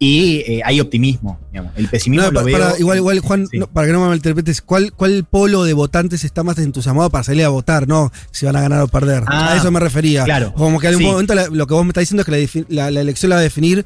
y 0.00 0.45
eh, 0.47 0.61
hay 0.65 0.81
optimismo, 0.81 1.39
digamos. 1.50 1.73
El 1.77 1.89
pesimismo 1.89 2.27
No, 2.27 2.31
lo 2.33 2.45
veo. 2.45 2.59
para- 2.59 2.79
igual, 2.79 2.99
igual, 2.99 3.19
Juan, 3.21 3.47
Sí. 3.50 3.59
no, 3.59 3.67
para 3.67 3.87
que 3.89 3.93
no 3.93 4.00
me 4.00 4.06
malinterpretes, 4.09 4.62
¿cuál, 4.62 4.93
¿cuál 4.93 5.25
polo 5.29 5.65
de 5.65 5.73
votantes 5.73 6.23
está 6.25 6.45
más 6.45 6.59
entusiasmado 6.59 7.11
para 7.11 7.25
salir 7.25 7.45
a 7.45 7.49
votar? 7.49 7.89
No, 7.89 8.12
si 8.31 8.47
van 8.47 8.55
a 8.56 8.61
ganar 8.61 8.81
o 8.83 8.89
perder. 8.89 9.25
Ah, 9.27 9.53
a 9.53 9.56
eso 9.56 9.71
me 9.73 9.81
refería. 9.81 10.25
claro. 10.25 10.53
Como 10.55 10.79
que 10.79 10.87
en 10.87 10.95
algún 10.95 11.05
Sí. 11.06 11.11
momento 11.11 11.35
la- 11.35 11.49
lo 11.49 11.67
que 11.67 11.75
vos 11.75 11.85
me 11.85 11.91
estás 11.91 12.03
diciendo 12.03 12.23
es 12.23 12.27
que 12.50 12.65
la, 12.69 12.85
la- 12.85 12.91
la 12.93 13.00
elección 13.00 13.31
la 13.31 13.37
va 13.37 13.41
a 13.41 13.43
definir 13.43 13.85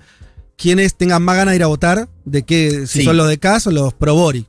quienes 0.56 0.94
tengan 0.96 1.22
más 1.22 1.36
ganas 1.36 1.52
de 1.52 1.56
ir 1.56 1.62
a 1.62 1.66
votar, 1.68 2.08
de 2.24 2.42
que 2.42 2.86
si 2.86 2.98
Sí. 3.00 3.04
son 3.04 3.16
los 3.16 3.28
de 3.28 3.38
CAS 3.38 3.66
o 3.66 3.70
los 3.70 3.94
pro 3.94 4.14
Boric. 4.14 4.46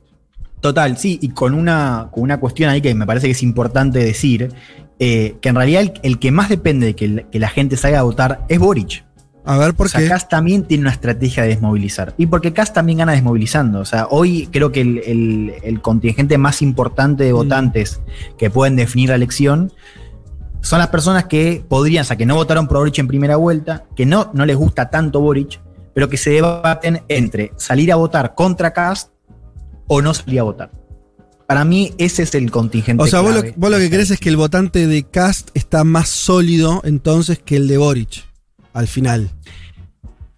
Total, 0.60 0.96
sí, 0.96 1.18
y 1.20 1.28
con 1.30 1.54
una, 1.54 2.08
con 2.12 2.22
una 2.22 2.40
cuestión 2.40 2.70
ahí 2.70 2.80
que 2.80 2.94
me 2.94 3.04
parece 3.06 3.26
que 3.26 3.32
es 3.32 3.42
importante 3.42 3.98
decir, 3.98 4.50
eh, 4.98 5.36
que 5.40 5.48
en 5.48 5.56
realidad 5.56 5.82
el, 5.82 5.92
el 6.02 6.18
que 6.18 6.30
más 6.30 6.48
depende 6.48 6.86
de 6.86 6.94
que 6.94 7.26
la 7.32 7.48
gente 7.48 7.76
salga 7.76 7.98
a 7.98 8.02
votar 8.02 8.44
es 8.48 8.58
Boric. 8.58 9.03
A 9.46 9.58
ver, 9.58 9.74
¿por 9.74 9.86
o 9.86 9.88
sea, 9.90 10.00
qué? 10.00 10.24
También 10.28 10.64
tiene 10.64 10.82
una 10.82 10.90
estrategia 10.90 11.42
de 11.42 11.50
desmovilizar. 11.50 12.14
Y 12.16 12.26
porque 12.26 12.52
Kass 12.54 12.72
también 12.72 12.98
gana 12.98 13.12
desmovilizando. 13.12 13.80
O 13.80 13.84
sea, 13.84 14.06
hoy 14.10 14.48
creo 14.50 14.72
que 14.72 14.80
el, 14.80 14.98
el- 15.04 15.54
el 15.62 15.80
contingente 15.82 16.38
más 16.38 16.62
importante 16.62 17.24
de 17.24 17.32
Mm. 17.32 17.36
votantes 17.36 18.00
que 18.38 18.48
pueden 18.50 18.74
definir 18.76 19.10
la 19.10 19.16
elección 19.16 19.70
son 20.62 20.78
las 20.78 20.88
personas 20.88 21.26
que 21.26 21.62
podrían, 21.68 22.02
o 22.02 22.04
sea, 22.06 22.16
que 22.16 22.24
no 22.24 22.36
votaron 22.36 22.66
por 22.66 22.78
Boric 22.78 22.98
en 22.98 23.06
primera 23.06 23.36
vuelta, 23.36 23.84
que 23.94 24.06
no, 24.06 24.30
no 24.32 24.46
les 24.46 24.56
gusta 24.56 24.88
tanto 24.88 25.20
Boric, 25.20 25.60
pero 25.92 26.08
que 26.08 26.16
se 26.16 26.30
debaten 26.30 27.02
entre 27.08 27.52
salir 27.58 27.92
a 27.92 27.96
votar 27.96 28.34
contra 28.34 28.72
Cast 28.72 29.10
o 29.88 30.00
no 30.00 30.14
salir 30.14 30.40
a 30.40 30.44
votar. 30.44 30.70
Para 31.46 31.66
mí, 31.66 31.92
ese 31.98 32.22
es 32.22 32.34
el 32.34 32.50
contingente. 32.50 33.02
O 33.02 33.06
sea, 33.06 33.20
vos 33.20 33.34
lo, 33.34 33.42
vos 33.56 33.70
lo 33.70 33.76
que 33.76 33.90
crees 33.90 34.10
es 34.10 34.18
que 34.18 34.30
el 34.30 34.38
votante 34.38 34.86
de 34.86 35.02
Cast 35.02 35.50
está 35.52 35.84
más 35.84 36.08
sólido 36.08 36.80
entonces 36.84 37.38
que 37.38 37.56
el 37.56 37.68
de 37.68 37.76
Boric, 37.76 38.24
al 38.74 38.86
final. 38.86 39.30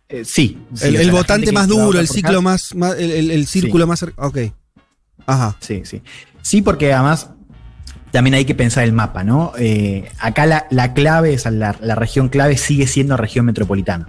Eh, 0.08 0.24
sí. 0.24 0.56
sí, 0.74 0.94
el 0.94 1.10
votante 1.10 1.50
más 1.50 1.66
duro, 1.66 1.98
el 1.98 2.06
ciclo 2.06 2.40
más, 2.42 2.74
más- 2.76 2.94
el, 2.96 3.10
el- 3.10 3.30
el 3.32 3.46
círculo 3.46 3.86
más 3.88 3.98
cerca. 3.98 4.24
Ok. 4.24 4.38
Ajá. 5.26 5.56
Sí, 5.58 5.82
sí. 5.84 6.00
Sí, 6.42 6.62
porque 6.62 6.92
además 6.92 7.30
también 8.12 8.34
hay 8.34 8.44
que 8.44 8.54
pensar 8.54 8.84
el 8.84 8.92
mapa, 8.92 9.24
¿no? 9.24 9.52
Eh, 9.58 10.08
acá 10.20 10.46
la, 10.46 10.66
la 10.70 10.94
clave, 10.94 11.34
o 11.34 11.38
sea, 11.38 11.50
la, 11.50 11.74
la 11.80 11.96
región 11.96 12.28
clave 12.28 12.56
sigue 12.56 12.86
siendo 12.86 13.16
región 13.16 13.44
metropolitana. 13.46 14.06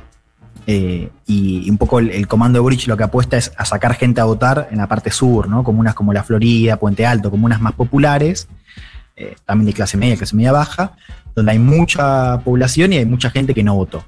Eh, 0.68 1.10
y 1.26 1.68
un 1.70 1.78
poco 1.78 1.98
el, 2.00 2.12
el 2.12 2.28
comando 2.28 2.58
de 2.58 2.62
Boric 2.62 2.86
lo 2.88 2.98
que 2.98 3.04
apuesta 3.06 3.38
es 3.38 3.52
a 3.58 3.64
sacar 3.66 3.96
gente 3.96 4.20
a 4.22 4.26
votar 4.26 4.68
en 4.70 4.78
la 4.78 4.88
parte 4.88 5.10
sur, 5.12 5.48
¿no? 5.48 5.64
Comunas 5.64 5.96
como 5.96 6.14
La 6.14 6.24
Florida, 6.24 6.78
Puente 6.78 7.06
Alto, 7.06 7.32
comunas 7.32 7.60
más 7.62 7.74
populares, 7.74 8.48
eh, 9.16 9.36
también 9.46 9.68
de 9.68 9.74
clase 9.74 9.98
media, 9.98 10.16
clase 10.18 10.36
media 10.36 10.52
baja, 10.52 10.92
donde 11.34 11.54
hay 11.54 11.60
mucha 11.60 12.40
población 12.42 12.94
y 12.94 12.98
hay 12.98 13.06
mucha 13.06 13.30
gente 13.32 13.54
que 13.56 13.64
no 13.64 13.76
votó. 13.76 14.06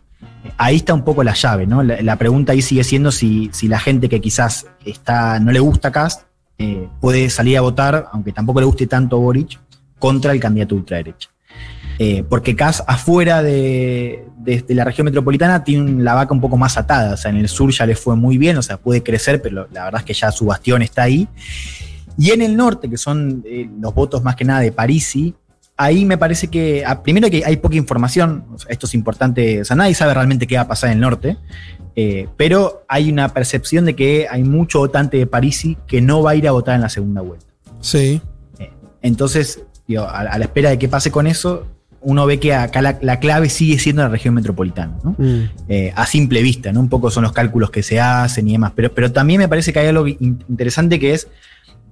Ahí 0.58 0.78
está 0.78 0.94
un 0.94 1.04
poco 1.04 1.24
la 1.24 1.34
llave, 1.34 1.66
¿no? 1.66 1.84
La, 1.84 2.16
pregunta 2.18 2.52
ahí 2.52 2.62
sigue 2.62 2.84
siendo 2.84 3.12
si, 3.12 3.50
si 3.54 3.68
la 3.68 3.80
gente 3.80 4.10
que 4.10 4.22
quizás 4.22 4.68
está, 4.86 5.40
no 5.40 5.52
le 5.52 5.60
gusta 5.60 5.92
Cast 5.92 6.24
eh, 6.58 6.90
puede 7.00 7.30
salir 7.30 7.58
a 7.58 7.62
votar, 7.62 8.10
aunque 8.12 8.34
tampoco 8.34 8.60
le 8.60 8.66
guste 8.66 8.86
tanto 8.86 9.18
Boric, 9.20 9.60
contra 9.98 10.34
el 10.34 10.40
candidato 10.40 10.76
ultraderecha. 10.76 11.30
Eh, 11.98 12.24
porque 12.28 12.56
Kass 12.56 12.84
afuera 12.88 13.44
de, 13.44 14.26
la 14.70 14.86
región 14.86 15.06
metropolitana 15.06 15.64
tiene 15.64 16.02
la 16.02 16.14
vaca 16.14 16.34
un 16.34 16.42
poco 16.42 16.58
más 16.58 16.78
atada, 16.78 17.14
o 17.14 17.18
sea, 17.18 17.32
en 17.32 17.38
el 17.38 17.50
sur 17.50 17.72
ya 17.72 17.86
le 17.86 17.96
fue 17.96 18.16
muy 18.16 18.38
bien, 18.38 18.58
o 18.58 18.62
sea, 18.62 18.78
puede 18.78 19.04
crecer, 19.04 19.42
pero 19.42 19.68
la 19.72 19.86
verdad 19.86 20.02
es 20.02 20.06
que 20.06 20.14
ya 20.14 20.32
su 20.32 20.46
bastión 20.46 20.82
está 20.82 21.04
ahí. 21.04 21.28
Y 22.18 22.32
en 22.32 22.42
el 22.42 22.58
norte, 22.58 22.90
que 22.90 22.98
son 22.98 23.44
eh, 23.46 23.70
los 23.80 23.94
votos 23.94 24.24
más 24.24 24.36
que 24.36 24.44
nada 24.44 24.60
de 24.60 24.72
Parisi, 24.74 25.36
ahí 25.82 26.04
me 26.04 26.18
parece 26.18 26.50
que, 26.50 26.84
ah, 26.86 27.02
primero 27.02 27.30
que 27.30 27.42
hay 27.46 27.56
poca 27.56 27.78
información, 27.78 28.44
esto 28.68 28.86
es 28.86 28.94
importante, 28.94 29.62
o 29.62 29.66
sea, 29.66 29.78
nadie 29.78 29.96
sabe 29.96 30.14
realmente 30.14 30.46
qué 30.46 30.56
va 30.58 30.64
a 30.64 30.68
pasar 30.68 30.90
en 30.90 30.96
el 30.98 31.00
norte, 31.00 31.38
eh, 31.96 32.28
pero 32.36 32.84
hay 32.90 33.10
una 33.10 33.30
percepción 33.30 33.86
de 33.86 33.96
que 33.96 34.28
hay 34.30 34.44
mucho 34.44 34.80
votante 34.80 35.16
de 35.18 35.26
Parisi 35.26 35.78
que 35.88 36.02
no 36.02 36.22
va 36.22 36.32
a 36.32 36.36
ir 36.36 36.48
a 36.50 36.52
votar 36.52 36.76
en 36.76 36.82
la 36.82 36.90
segunda 36.90 37.22
vuelta. 37.22 37.46
Sí. 37.80 38.22
Entonces, 39.02 39.62
digo, 39.88 40.04
a, 40.04 40.20
a 40.20 40.38
la 40.38 40.46
espera 40.46 40.70
de 40.70 40.78
que 40.78 40.90
pase 40.90 41.12
con 41.12 41.28
eso, 41.28 41.66
uno 42.02 42.26
ve 42.26 42.40
que 42.40 42.54
acá 42.54 42.82
la, 42.82 42.98
la 43.02 43.20
clave 43.20 43.50
sigue 43.50 43.80
siendo 43.80 44.02
la 44.02 44.10
región 44.10 44.34
metropolitana, 44.34 44.98
¿no? 45.04 45.16
Mm. 45.18 45.50
Eh, 45.70 45.94
a 45.96 46.06
simple 46.06 46.42
vista, 46.42 46.72
¿no? 46.74 46.80
Un 46.82 46.90
poco 46.90 47.10
son 47.12 47.24
los 47.24 47.32
cálculos 47.34 47.72
que 47.72 47.84
se 47.84 48.00
hacen 48.00 48.48
y 48.48 48.54
demás, 48.54 48.74
pero, 48.76 48.94
pero 48.94 49.12
también 49.12 49.40
me 49.40 49.48
parece 49.48 49.72
que 49.74 49.80
hay 49.80 49.88
algo 49.88 50.08
in- 50.08 50.44
interesante 50.50 51.00
que 51.00 51.14
es, 51.14 51.28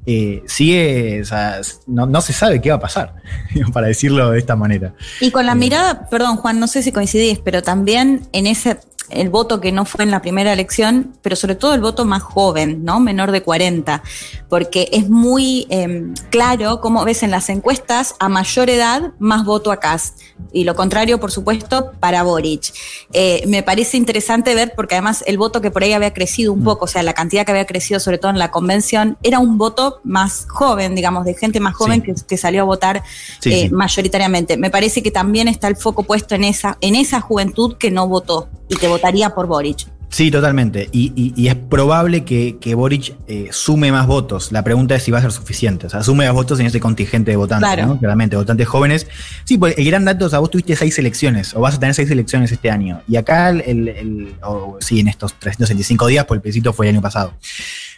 eh, 0.10 0.42
sigue, 0.48 1.22
o 1.22 1.26
sea, 1.26 1.60
no, 1.86 2.06
no 2.06 2.22
se 2.22 2.32
sabe 2.32 2.62
qué 2.62 2.70
va 2.70 2.78
a 2.78 2.80
pasar, 2.80 3.16
para 3.74 3.88
decirlo 3.88 4.32
de 4.32 4.40
esta 4.40 4.56
manera. 4.56 4.94
Y 5.20 5.32
con 5.32 5.46
la 5.46 5.54
Mm. 5.54 5.60
mirada, 5.60 6.10
perdón 6.10 6.38
Juan, 6.38 6.60
no 6.62 6.68
sé 6.68 6.82
si 6.82 6.92
coincidís, 6.94 7.40
pero 7.40 7.62
también 7.62 8.22
en 8.32 8.48
ese, 8.48 8.80
el 9.10 9.30
voto 9.30 9.62
que 9.62 9.72
no 9.72 9.86
fue 9.86 10.04
en 10.04 10.12
la 10.12 10.22
primera 10.22 10.52
elección, 10.54 11.14
pero 11.22 11.36
sobre 11.36 11.56
todo 11.56 11.74
el 11.74 11.82
voto 11.82 12.06
más 12.06 12.22
joven, 12.24 12.84
¿no? 12.84 13.00
Menor 13.00 13.32
de 13.32 13.42
40, 13.44 14.04
porque 14.50 14.90
es 14.92 15.10
muy 15.10 15.68
eh, 15.70 16.04
claro, 16.30 16.82
como 16.82 17.04
ves 17.06 17.24
en 17.24 17.32
las 17.32 17.50
encuestas, 17.50 18.16
a 18.20 18.30
mayor 18.30 18.70
edad, 18.70 19.12
más 19.20 19.46
voto 19.46 19.72
a 19.72 19.78
Cast. 19.80 20.20
Y 20.52 20.64
lo 20.64 20.76
contrario, 20.76 21.20
por 21.20 21.32
supuesto, 21.32 21.92
para 22.00 22.24
Boric. 22.24 22.74
Eh, 23.14 23.44
me 23.48 23.64
parece 23.64 23.98
interesante 23.98 24.54
ver, 24.56 24.74
porque 24.76 24.96
además 24.96 25.24
el 25.28 25.38
voto 25.38 25.62
que 25.62 25.72
por 25.72 25.84
ahí 25.84 25.94
había 25.94 26.14
crecido 26.14 26.54
Mm. 26.54 26.60
un 26.60 26.64
poco, 26.64 26.86
o 26.86 26.88
sea, 26.88 27.04
la 27.04 27.14
cantidad 27.14 27.46
que 27.46 27.52
había 27.52 27.66
crecido, 27.66 28.00
sobre 28.00 28.18
todo 28.18 28.32
en 28.32 28.38
la 28.40 28.52
convención, 28.52 29.18
era 29.24 29.40
un 29.40 29.58
voto 29.58 30.00
más 30.04 30.46
joven, 30.50 30.96
digamos, 30.96 31.26
de 31.26 31.34
gente 31.34 31.60
más 31.60 31.74
joven 31.76 32.04
Sí. 32.06 32.14
que, 32.14 32.28
que 32.28 32.38
salió 32.38 32.62
a 32.62 32.66
votar 32.66 33.04
Sí, 33.40 33.52
eh, 33.54 33.62
sí. 33.64 33.70
mayoritariamente. 33.74 34.58
Me 34.58 34.70
parece 34.70 35.02
que 35.04 35.12
también 35.12 35.48
está 35.48 35.68
el 35.68 35.76
foco 35.76 36.04
puesto 36.04 36.36
en 36.36 36.44
esa, 36.44 36.78
en 36.82 36.96
esa 36.96 37.20
juventud 37.22 37.76
que 37.78 37.92
no 37.92 38.08
votó 38.08 38.48
y 38.70 38.76
que 38.76 38.88
votaría 38.98 39.30
por 39.30 39.48
Boric. 39.48 39.88
Sí, 40.10 40.32
totalmente. 40.32 40.88
Y, 40.94 41.12
y- 41.18 41.34
y 41.36 41.50
es 41.50 41.56
probable 41.56 42.24
que, 42.24 42.56
que 42.62 42.75
Boric 42.75 43.13
eh, 43.27 43.50
sume 43.51 43.92
más 43.92 44.08
votos. 44.08 44.54
La 44.54 44.63
pregunta 44.63 44.96
es 44.96 45.04
si 45.04 45.12
va 45.12 45.18
a 45.18 45.22
ser 45.22 45.34
suficiente. 45.34 45.88
O 45.88 45.89
sea, 45.89 46.01
sume 46.01 46.25
más 46.25 46.34
votos 46.34 46.62
en 46.62 46.66
ese 46.66 46.80
contingente 46.80 47.32
de 47.32 47.36
votantes, 47.38 47.68
Claro. 47.74 47.88
¿no? 47.88 48.00
Claramente, 48.00 48.38
votantes 48.38 48.66
jóvenes. 48.70 49.06
Sí, 49.44 49.58
pues 49.58 49.77
el 49.77 49.84
gran 49.86 50.06
dato, 50.06 50.25
o 50.27 50.30
sea, 50.30 50.39
vos 50.39 50.50
tuviste 50.50 50.77
seis 50.77 50.98
elecciones, 50.98 51.54
o 51.54 51.60
vas 51.60 51.75
a 51.75 51.80
tener 51.82 51.94
seis 51.94 52.10
elecciones 52.10 52.54
este 52.54 52.72
año. 52.72 53.01
Y 53.10 53.18
acá, 53.18 53.50
el, 53.50 53.60
el- 53.62 53.88
el- 53.89 54.36
o, 54.44 54.77
sí, 54.80 55.01
en 55.01 55.10
estos 55.10 55.34
365 55.34 56.08
días, 56.08 56.25
pues 56.25 56.38
el 56.38 56.42
plebiscito 56.42 56.72
fue 56.72 56.88
el 56.88 56.96
año 56.96 57.01
pasado. 57.01 57.34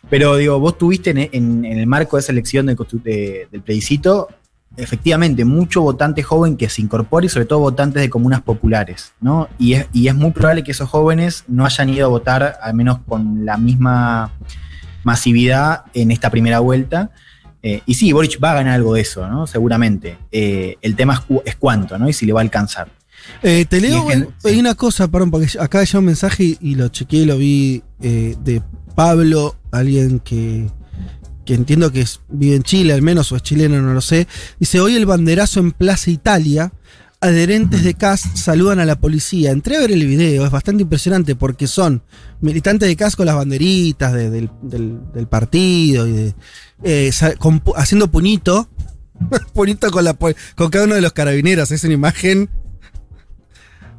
Pero 0.09 0.35
digo, 0.37 0.59
vos 0.59 0.79
tuviste 0.79 1.11
en, 1.11 1.17
en- 1.19 1.63
en 1.65 1.77
el 1.77 1.85
marco 1.85 2.17
de 2.17 2.21
esa 2.21 2.31
elección 2.31 2.65
del, 2.65 2.75
de- 3.03 3.47
del 3.51 3.61
plebiscito, 3.61 4.29
efectivamente, 4.81 5.45
mucho 5.45 5.81
votante 5.81 6.23
joven 6.23 6.57
que 6.57 6.69
se 6.69 6.81
incorpora 6.81 7.25
y 7.25 7.29
sobre 7.29 7.45
todo 7.45 7.59
votantes 7.59 8.01
de 8.01 8.09
comunas 8.09 8.41
populares, 8.41 9.13
¿no? 9.21 9.47
Y 9.57 9.73
es, 9.73 9.87
y 9.93 10.07
es 10.07 10.15
muy 10.15 10.31
probable 10.31 10.63
que 10.63 10.71
esos 10.71 10.89
jóvenes 10.89 11.43
no 11.47 11.65
hayan 11.65 11.89
ido 11.89 12.05
a 12.05 12.09
votar, 12.09 12.57
al 12.61 12.73
menos 12.73 12.99
con 13.07 13.45
la 13.45 13.57
misma 13.57 14.31
masividad 15.03 15.83
en 15.93 16.11
esta 16.11 16.29
primera 16.29 16.59
vuelta. 16.59 17.11
Eh, 17.61 17.81
y 17.85 17.95
sí, 17.95 18.11
Boric 18.13 18.41
va 18.43 18.51
a 18.51 18.55
ganar 18.55 18.75
algo 18.75 18.93
de 18.93 19.01
eso, 19.01 19.27
¿no? 19.27 19.45
Seguramente. 19.47 20.17
Eh, 20.31 20.77
el 20.81 20.95
tema 20.95 21.13
es, 21.15 21.19
cu- 21.21 21.41
es 21.45 21.55
cuánto, 21.55 21.97
¿no? 21.97 22.07
Y 22.07 22.13
si 22.13 22.25
le 22.25 22.33
va 22.33 22.39
a 22.39 22.43
alcanzar. 22.43 22.89
Eh, 23.43 23.65
te 23.67 23.81
leo, 23.81 24.09
es 24.09 24.23
que- 24.23 24.29
hay 24.47 24.53
sí. 24.55 24.59
una 24.59 24.75
cosa, 24.75 25.07
perdón, 25.09 25.29
porque 25.31 25.47
acá 25.59 25.83
llegó 25.83 25.99
un 25.99 26.05
mensaje 26.05 26.43
y, 26.43 26.57
y 26.61 26.75
lo 26.75 26.87
chequeé 26.87 27.21
y 27.21 27.25
lo 27.25 27.37
vi 27.37 27.83
eh, 28.01 28.35
de 28.43 28.61
Pablo, 28.95 29.55
alguien 29.71 30.19
que, 30.19 30.67
que 31.49 31.55
entiendo 31.55 31.91
que 31.91 32.01
es- 32.01 32.19
vive 32.29 32.55
en 32.57 32.61
Chile 32.61 32.93
al 32.93 33.01
menos, 33.01 33.31
o 33.31 33.35
es 33.35 33.41
chileno, 33.41 33.81
no 33.81 33.91
lo 33.91 34.01
sé. 34.01 34.27
Dice, 34.59 34.79
hoy 34.79 34.95
el 34.95 35.07
banderazo 35.07 35.59
en 35.59 35.71
Plaza 35.71 36.11
Italia, 36.11 36.71
adherentes 37.21 37.83
de 37.83 37.95
CAS 37.95 38.21
saludan 38.35 38.79
a 38.79 38.85
la 38.85 38.99
policía. 38.99 39.49
Entré 39.49 39.77
a 39.77 39.79
ver 39.79 39.91
el 39.91 40.05
video, 40.05 40.45
es 40.45 40.51
bastante 40.51 40.83
impresionante 40.83 41.35
porque 41.35 41.65
son 41.65 42.03
militantes 42.39 42.87
de 42.87 42.95
CAS 42.95 43.15
con 43.15 43.25
las 43.25 43.35
banderitas 43.35 44.13
de- 44.13 44.29
del, 44.29 44.51
del- 44.61 44.99
del 45.11 45.27
partido 45.27 46.05
y 46.07 46.11
de, 46.11 46.33
eh, 46.83 47.11
con 47.39 47.63
haciendo 47.75 48.11
puñito. 48.11 48.69
puñito 49.53 49.89
con, 49.89 50.03
la, 50.03 50.13
pol- 50.13 50.35
con 50.55 50.69
cada 50.69 50.85
uno 50.85 50.93
de 50.93 51.01
los 51.01 51.13
carabineros. 51.13 51.71
Es 51.71 51.83
una 51.83 51.93
imagen 51.95 52.47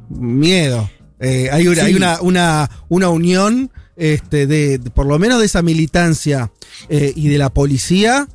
miedo. 0.09 0.89
Eh, 1.19 1.49
hay 1.51 1.67
una, 1.67 1.81
Sí. 1.81 1.87
hay 1.87 1.95
una, 1.95 2.21
una, 2.21 2.69
una 2.87 3.09
unión, 3.09 3.71
este, 3.95 4.47
de, 4.47 4.77
de- 4.77 4.89
por 4.91 5.05
lo 5.05 5.17
menos 5.19 5.39
de 5.39 5.45
esa 5.45 5.61
militancia 5.61 6.51
eh, 6.89 7.13
y 7.15 7.27
de 7.29 7.37
la 7.37 7.49
policía, 7.53 8.27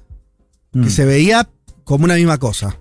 que 0.73 0.79
Mm. 0.81 0.91
se 0.91 1.05
veía 1.05 1.49
como 1.85 2.05
una 2.05 2.15
misma 2.17 2.39
cosa. 2.39 2.79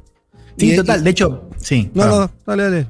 Sí, 0.57 0.73
Y- 0.73 0.75
total. 0.75 1.03
De 1.03 1.09
hecho, 1.09 1.49
sí. 1.57 1.91
No, 1.93 2.03
perdón. 2.03 2.19
no, 2.21 2.31
dale, 2.45 2.63
dale. 2.63 2.87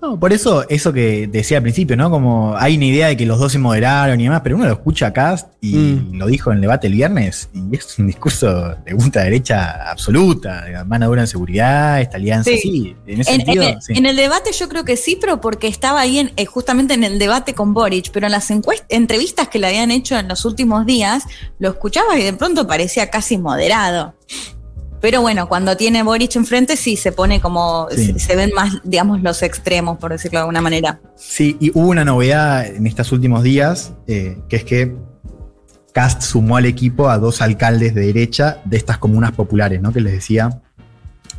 No, 0.00 0.18
por 0.18 0.32
eso, 0.32 0.64
eso 0.68 0.92
que 0.92 1.26
decía 1.26 1.56
al 1.56 1.62
principio, 1.64 1.96
¿no? 1.96 2.08
Como 2.10 2.56
hay 2.56 2.76
una 2.76 2.84
idea 2.86 3.08
de 3.08 3.16
que 3.16 3.26
los 3.26 3.38
dos 3.40 3.50
se 3.52 3.58
moderaron 3.58 4.20
y 4.20 4.24
demás, 4.24 4.42
pero 4.44 4.54
uno 4.56 4.64
lo 4.66 4.72
escucha 4.72 5.08
acá 5.08 5.36
y 5.60 5.74
Mm. 5.74 6.14
lo 6.18 6.26
dijo 6.28 6.50
en 6.50 6.56
el 6.58 6.60
debate 6.62 6.86
el 6.86 6.92
viernes, 6.94 7.48
y 7.52 7.74
es 7.76 7.98
un 7.98 8.06
discurso 8.06 8.76
de 8.84 8.94
ultra 8.94 9.24
derecha 9.24 9.90
absoluta, 9.90 10.64
de 10.64 10.84
mano 10.84 11.06
dura 11.08 11.22
en 11.22 11.26
seguridad, 11.26 12.00
esta 12.00 12.16
alianza, 12.16 12.50
Sí. 12.50 12.58
sí, 12.62 12.96
en 13.06 13.20
ese 13.20 13.32
En, 13.34 13.40
en 13.40 13.46
sentido, 13.46 13.64
el, 13.68 13.82
sí. 13.82 13.92
en 13.96 14.06
el 14.06 14.14
debate 14.16 14.52
yo 14.52 14.68
creo 14.68 14.84
que 14.84 14.96
sí, 14.96 15.18
pero 15.20 15.40
porque 15.40 15.66
estaba 15.66 16.00
ahí 16.00 16.18
en, 16.20 16.32
eh, 16.36 16.46
justamente 16.46 16.94
en 16.94 17.02
el 17.02 17.18
debate 17.18 17.54
con 17.54 17.74
Boric, 17.74 18.10
pero 18.12 18.26
en 18.26 18.32
las 18.32 18.50
entrevistas 18.88 19.48
que 19.48 19.58
le 19.58 19.66
habían 19.66 19.90
hecho 19.90 20.16
en 20.16 20.28
los 20.28 20.44
últimos 20.44 20.86
días, 20.86 21.24
lo 21.58 21.70
escuchabas 21.70 22.18
y 22.18 22.22
de 22.22 22.32
pronto 22.34 22.66
parecía 22.66 23.10
casi 23.10 23.36
moderado. 23.36 24.14
Pero 25.00 25.20
bueno, 25.20 25.48
cuando 25.48 25.76
tiene 25.76 26.02
Boric 26.02 26.34
enfrente 26.36 26.76
sí 26.76 26.96
se 26.96 27.12
pone 27.12 27.40
como, 27.40 27.88
Sí. 27.90 28.12
se, 28.14 28.18
se 28.18 28.36
ven 28.36 28.50
más, 28.54 28.80
digamos, 28.84 29.22
los 29.22 29.42
extremos, 29.42 29.98
por 29.98 30.10
decirlo 30.12 30.38
de 30.38 30.42
alguna 30.42 30.60
manera. 30.60 31.00
Sí, 31.16 31.56
y 31.60 31.70
hubo 31.70 31.88
una 31.88 32.04
novedad 32.04 32.66
en 32.66 32.86
estos 32.86 33.12
últimos 33.12 33.42
días, 33.42 33.92
eh, 34.06 34.38
que 34.48 34.56
es 34.56 34.64
que 34.64 34.96
Cast 35.92 36.22
sumó 36.22 36.56
al 36.56 36.66
equipo 36.66 37.08
a 37.08 37.18
dos 37.18 37.40
alcaldes 37.42 37.94
de 37.94 38.06
derecha 38.06 38.60
de 38.64 38.76
estas 38.76 38.98
comunas 38.98 39.32
populares, 39.32 39.80
¿no? 39.80 39.92
Que 39.92 40.00
les 40.00 40.12
decía 40.12 40.60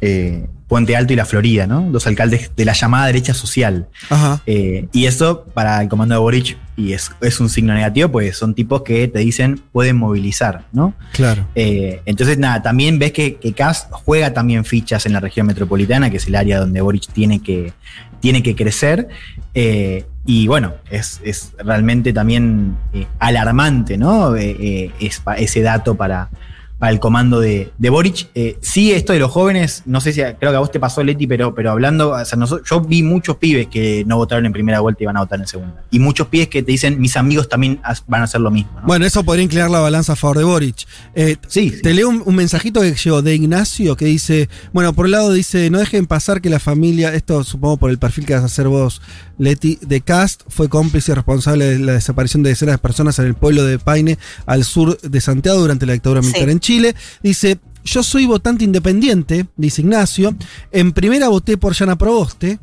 eh, 0.01 0.47
Puente 0.69 0.95
Alto 0.95 1.13
y 1.13 1.15
La 1.15 1.25
Florida, 1.25 1.65
¿no? 1.65 1.81
Dos 1.89 2.05
alcaldes 2.05 2.51
de 2.55 2.63
la 2.63 2.73
llamada 2.73 3.07
derecha 3.07 3.33
social. 3.33 3.88
Ajá. 4.07 4.43
Eh, 4.45 4.88
y 4.93 5.07
eso 5.07 5.43
para 5.55 5.81
el 5.81 5.89
comando 5.89 6.13
de 6.13 6.19
Boric, 6.19 6.59
y 6.77 6.93
es, 6.93 7.11
es 7.21 7.39
un 7.39 7.49
signo 7.49 7.73
negativo, 7.73 8.09
pues 8.09 8.38
son 8.38 8.53
tipos 8.53 8.83
que 8.83 9.07
te 9.07 9.17
dicen 9.17 9.59
pueden 9.71 9.97
movilizar, 9.97 10.65
¿no? 10.71 10.93
Claro. 11.13 11.47
Eh, 11.55 12.01
entonces, 12.05 12.38
nada, 12.38 12.61
también 12.61 12.99
ves 12.99 13.13
que, 13.13 13.38
que 13.38 13.55
juega 13.89 14.31
también 14.31 14.63
fichas 14.63 15.07
en 15.07 15.13
la 15.13 15.19
región 15.19 15.47
metropolitana, 15.47 16.11
que 16.11 16.17
es 16.17 16.27
el 16.27 16.35
área 16.35 16.59
donde 16.59 16.81
Boric 16.81 17.11
tiene 17.11 17.41
que, 17.41 17.73
tiene 18.19 18.43
que 18.43 18.55
crecer. 18.55 19.09
Eh, 19.55 20.05
y 20.23 20.45
bueno, 20.45 20.75
es, 20.91 21.19
es 21.23 21.53
realmente 21.57 22.13
también 22.13 22.77
alarmante, 23.17 23.97
¿no? 23.97 24.35
Es 24.35 25.23
ese 25.35 25.61
dato 25.63 25.95
para, 25.95 26.29
para 26.79 26.91
el 26.93 27.00
comando 27.00 27.39
de, 27.41 27.71
de 27.77 27.89
Boric. 27.89 28.29
Eh, 28.36 28.57
sí, 28.62 28.91
esto 28.93 29.12
de 29.13 29.19
los 29.19 29.29
jóvenes, 29.31 29.83
no 29.86 30.00
sé 30.01 30.13
si 30.13 30.21
creo 30.21 30.51
que 30.51 30.55
a 30.55 30.59
vos 30.59 30.71
te 30.71 30.79
pasó, 30.79 31.03
Leti, 31.03 31.27
pero, 31.27 31.53
pero 31.53 31.71
hablando, 31.71 32.12
o 32.12 32.25
sea, 32.25 32.39
noso- 32.39 32.62
yo 32.63 32.79
vi 32.81 33.03
muchos 33.03 33.36
pibes 33.36 33.67
que 33.67 34.03
no 34.07 34.15
votaron 34.15 34.45
en 34.45 34.53
primera 34.53 34.79
vuelta 34.79 35.03
y 35.03 35.05
van 35.05 35.17
a 35.17 35.19
votar 35.19 35.39
en 35.41 35.48
segunda. 35.48 35.83
Y 35.91 36.00
muchos 36.00 36.27
pibes 36.27 36.48
que 36.48 36.63
te 36.63 36.71
dicen, 36.71 37.00
mis 37.01 37.17
amigos 37.17 37.50
también 37.50 37.81
van 38.07 38.21
a 38.21 38.24
hacer 38.24 38.39
lo 38.41 38.50
mismo. 38.50 38.71
¿no? 38.79 38.88
Bueno, 38.88 39.05
eso 39.05 39.24
podría 39.24 39.43
inclinar 39.43 39.69
la 39.69 39.79
balanza 39.81 40.13
a 40.13 40.15
favor 40.15 40.38
de 40.38 40.43
Boric. 40.45 40.88
Eh, 41.15 41.36
sí, 41.48 41.69
sí. 41.69 41.81
Te 41.81 41.93
leo 41.93 42.07
un, 42.09 42.24
un 42.25 42.36
mensajito 42.36 42.79
que 42.81 42.93
llegó 42.93 43.21
de 43.21 43.36
Ignacio 43.36 43.98
que 43.98 44.05
dice, 44.05 44.48
bueno, 44.71 44.93
por 44.93 45.05
un 45.05 45.12
lado 45.12 45.33
dice, 45.33 45.69
no 45.69 45.79
dejen 45.79 46.05
pasar 46.05 46.39
que 46.41 46.50
la 46.50 46.59
familia, 46.59 47.13
esto 47.13 47.43
supongo 47.43 47.75
por 47.77 47.91
el 47.91 47.98
perfil 48.00 48.25
que 48.25 48.33
vas 48.36 48.43
a 48.43 48.45
hacer 48.45 48.69
vos, 48.69 49.01
Leti, 49.38 49.79
de 49.81 50.01
Cast, 50.01 50.43
fue 50.48 50.69
cómplice 50.69 51.12
y 51.12 51.15
responsable 51.15 51.65
de 51.65 51.79
la 51.79 51.93
desaparición 51.93 52.41
de 52.43 52.50
decenas 52.51 52.75
de 52.75 52.79
personas 52.79 53.19
en 53.19 53.25
el 53.25 53.36
pueblo 53.36 53.63
de 53.65 53.79
Paine, 53.79 54.17
al 54.45 54.63
sur 54.63 54.98
de 55.01 55.21
Santiago, 55.21 55.59
durante 55.59 55.86
la 55.86 55.93
dictadura 55.93 56.21
militar 56.21 56.45
Sí. 56.45 56.51
en 56.51 56.59
Chile. 56.59 56.68
Dice, 57.23 57.59
yo 57.83 58.03
soy 58.03 58.25
votante 58.25 58.63
independiente, 58.63 59.47
dice 59.55 59.81
Ignacio, 59.81 60.35
en 60.71 60.91
primera 60.91 61.29
voté 61.29 61.57
por 61.57 61.73
Yana 61.73 61.97
Proboste, 61.97 62.59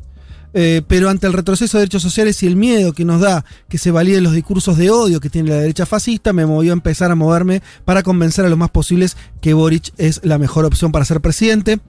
eh, 0.59 0.81
pero 0.87 1.07
ante 1.07 1.27
el 1.27 1.33
retroceso 1.33 1.77
de 1.77 1.81
derechos 1.81 2.01
sociales 2.01 2.41
y 2.41 2.47
el 2.47 2.55
miedo 2.55 2.91
que 2.91 3.05
nos 3.05 3.21
da 3.21 3.45
que 3.69 3.77
se 3.77 3.91
validen 3.91 4.23
los 4.23 4.33
discursos 4.33 4.75
de 4.75 4.89
odio 4.89 5.19
que 5.19 5.29
tiene 5.29 5.51
la 5.51 5.57
derecha 5.57 5.85
fascista, 5.85 6.33
me 6.33 6.47
movió 6.47 6.71
a 6.71 6.73
empezar 6.73 7.11
a 7.11 7.15
moverme 7.15 7.61
para 7.85 8.01
convencer 8.01 8.43
a 8.43 8.49
los 8.49 8.57
más 8.57 8.71
posibles 8.71 9.17
que 9.39 9.53
Boric 9.53 9.93
es 9.99 10.19
la 10.23 10.39
mejor 10.39 10.65
opción 10.65 10.91
para 10.91 11.05
ser 11.05 11.21
presidente. 11.21 11.79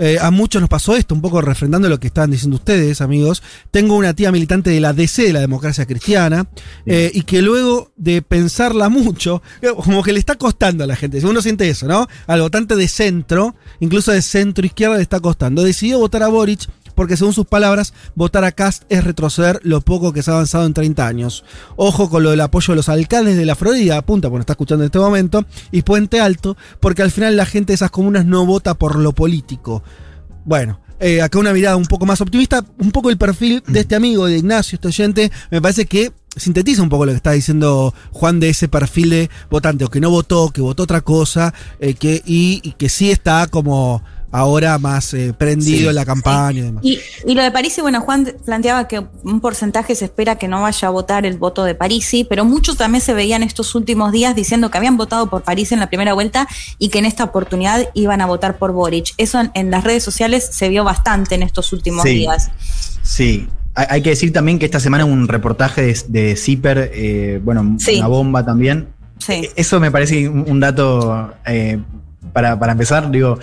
Eh, 0.00 0.18
a 0.20 0.32
muchos 0.32 0.60
nos 0.60 0.68
pasó 0.68 0.96
esto, 0.96 1.14
un 1.14 1.20
poco 1.20 1.40
refrendando 1.40 1.88
lo 1.88 2.00
que 2.00 2.08
estaban 2.08 2.32
diciendo 2.32 2.56
ustedes, 2.56 3.00
amigos. 3.00 3.44
Tengo 3.70 3.94
una 3.94 4.12
tía 4.12 4.32
militante 4.32 4.70
de 4.70 4.80
la 4.80 4.92
DC, 4.92 5.22
de 5.22 5.32
la 5.32 5.40
democracia 5.40 5.86
cristiana, 5.86 6.48
eh, 6.84 7.12
y 7.14 7.22
que 7.22 7.42
luego 7.42 7.92
de 7.94 8.22
pensarla 8.22 8.88
mucho, 8.88 9.40
como 9.84 10.02
que 10.02 10.12
le 10.12 10.18
está 10.18 10.34
costando 10.34 10.82
a 10.82 10.88
la 10.88 10.96
gente. 10.96 11.20
Si 11.20 11.26
uno 11.26 11.40
siente 11.42 11.68
eso, 11.68 11.86
¿no? 11.86 12.08
Al 12.26 12.40
votante 12.40 12.74
de 12.74 12.88
centro, 12.88 13.54
incluso 13.78 14.10
de 14.10 14.20
centro 14.20 14.66
izquierda, 14.66 14.96
le 14.96 15.02
está 15.02 15.20
costando. 15.20 15.62
Decidió 15.62 16.00
votar 16.00 16.24
a 16.24 16.28
Boric 16.28 16.68
porque 16.96 17.16
según 17.16 17.32
sus 17.32 17.46
palabras, 17.46 17.94
votar 18.16 18.42
a 18.42 18.50
Cast 18.50 18.82
es 18.88 19.04
retroceder 19.04 19.60
lo 19.62 19.80
poco 19.80 20.12
que 20.12 20.24
se 20.24 20.32
ha 20.32 20.34
avanzado 20.34 20.66
en 20.66 20.74
30 20.74 21.06
años. 21.06 21.44
Ojo 21.76 22.10
con 22.10 22.24
lo 22.24 22.30
del 22.30 22.40
apoyo 22.40 22.72
de 22.72 22.76
los 22.76 22.88
alcaldes 22.88 23.36
de 23.36 23.46
la 23.46 23.54
Florida, 23.54 23.98
apunta, 23.98 24.28
porque 24.28 24.40
está 24.40 24.54
escuchando 24.54 24.82
en 24.82 24.86
este 24.86 24.98
momento, 24.98 25.44
y 25.70 25.82
Puente 25.82 26.20
Alto, 26.20 26.56
porque 26.80 27.02
al 27.02 27.12
final 27.12 27.36
la 27.36 27.46
gente 27.46 27.68
de 27.68 27.74
esas 27.76 27.92
comunas 27.92 28.26
no 28.26 28.44
vota 28.44 28.74
por 28.74 28.96
lo 28.96 29.12
político. 29.12 29.84
Bueno, 30.44 30.80
eh, 30.98 31.20
acá 31.20 31.38
una 31.38 31.52
mirada 31.52 31.76
un 31.76 31.84
poco 31.84 32.06
más 32.06 32.20
optimista, 32.20 32.64
un 32.78 32.90
poco 32.90 33.10
el 33.10 33.18
perfil 33.18 33.62
de 33.66 33.80
este 33.80 33.94
amigo, 33.94 34.26
de 34.26 34.38
Ignacio, 34.38 34.76
este 34.76 34.88
oyente, 34.88 35.30
me 35.50 35.60
parece 35.60 35.86
que 35.86 36.12
sintetiza 36.36 36.82
un 36.82 36.88
poco 36.88 37.06
lo 37.06 37.12
que 37.12 37.16
está 37.16 37.32
diciendo 37.32 37.94
Juan 38.12 38.40
de 38.40 38.50
ese 38.50 38.68
perfil 38.68 39.10
de 39.10 39.30
votante, 39.50 39.84
o 39.84 39.88
que 39.88 40.00
no 40.00 40.10
votó, 40.10 40.50
que 40.50 40.60
votó 40.60 40.84
otra 40.84 41.02
cosa, 41.02 41.52
eh, 41.80 41.94
que, 41.94 42.22
y, 42.24 42.60
y 42.62 42.72
que 42.72 42.88
sí 42.88 43.10
está 43.10 43.46
como 43.48 44.02
ahora 44.36 44.78
más 44.78 45.14
eh, 45.14 45.32
prendido 45.36 45.78
Sí, 45.78 45.86
en 45.88 45.94
la 45.94 46.04
campaña 46.04 46.58
y 46.58 46.62
demás. 46.62 46.84
Y, 46.84 47.00
y 47.26 47.34
lo 47.34 47.42
de 47.42 47.50
Parisi, 47.50 47.80
bueno, 47.80 48.00
Juan 48.02 48.32
planteaba 48.44 48.86
que 48.86 49.04
un 49.24 49.40
porcentaje 49.40 49.94
se 49.94 50.04
espera 50.04 50.36
que 50.36 50.46
no 50.48 50.62
vaya 50.62 50.88
a 50.88 50.90
votar 50.90 51.24
el 51.24 51.38
voto 51.38 51.64
de 51.64 51.74
Parisi, 51.74 52.24
pero 52.24 52.44
muchos 52.44 52.76
también 52.76 53.00
se 53.02 53.14
veían 53.14 53.42
estos 53.42 53.74
últimos 53.74 54.12
días 54.12 54.34
diciendo 54.36 54.70
que 54.70 54.78
habían 54.78 54.96
votado 54.96 55.30
por 55.30 55.42
Parisi 55.42 55.74
en 55.74 55.80
la 55.80 55.88
primera 55.88 56.12
vuelta 56.14 56.46
y 56.78 56.90
que 56.90 56.98
en 56.98 57.06
esta 57.06 57.24
oportunidad 57.24 57.88
iban 57.94 58.20
a 58.20 58.26
votar 58.26 58.58
por 58.58 58.72
Boric. 58.72 59.14
Eso 59.16 59.40
en, 59.40 59.50
en 59.54 59.70
las 59.70 59.84
redes 59.84 60.02
sociales 60.02 60.48
se 60.52 60.68
vio 60.68 60.84
bastante 60.84 61.34
en 61.34 61.42
estos 61.42 61.72
últimos 61.72 62.02
Sí. 62.04 62.10
días. 62.10 62.50
Sí. 63.02 63.48
Hay 63.74 64.00
que 64.02 64.10
decir 64.10 64.32
también 64.32 64.58
que 64.58 64.64
esta 64.64 64.80
semana 64.80 65.04
un 65.04 65.28
reportaje 65.28 65.82
de, 65.82 65.98
de 66.08 66.36
Zipper, 66.36 66.90
eh, 66.94 67.40
bueno, 67.44 67.76
Sí. 67.78 67.98
una 67.98 68.06
bomba 68.08 68.44
también. 68.44 68.88
Sí. 69.18 69.48
Eso 69.56 69.80
me 69.80 69.90
parece 69.90 70.28
un, 70.28 70.44
un 70.48 70.60
dato 70.60 71.32
eh, 71.46 71.78
para, 72.32 72.58
para 72.58 72.72
empezar, 72.72 73.10
digo, 73.10 73.38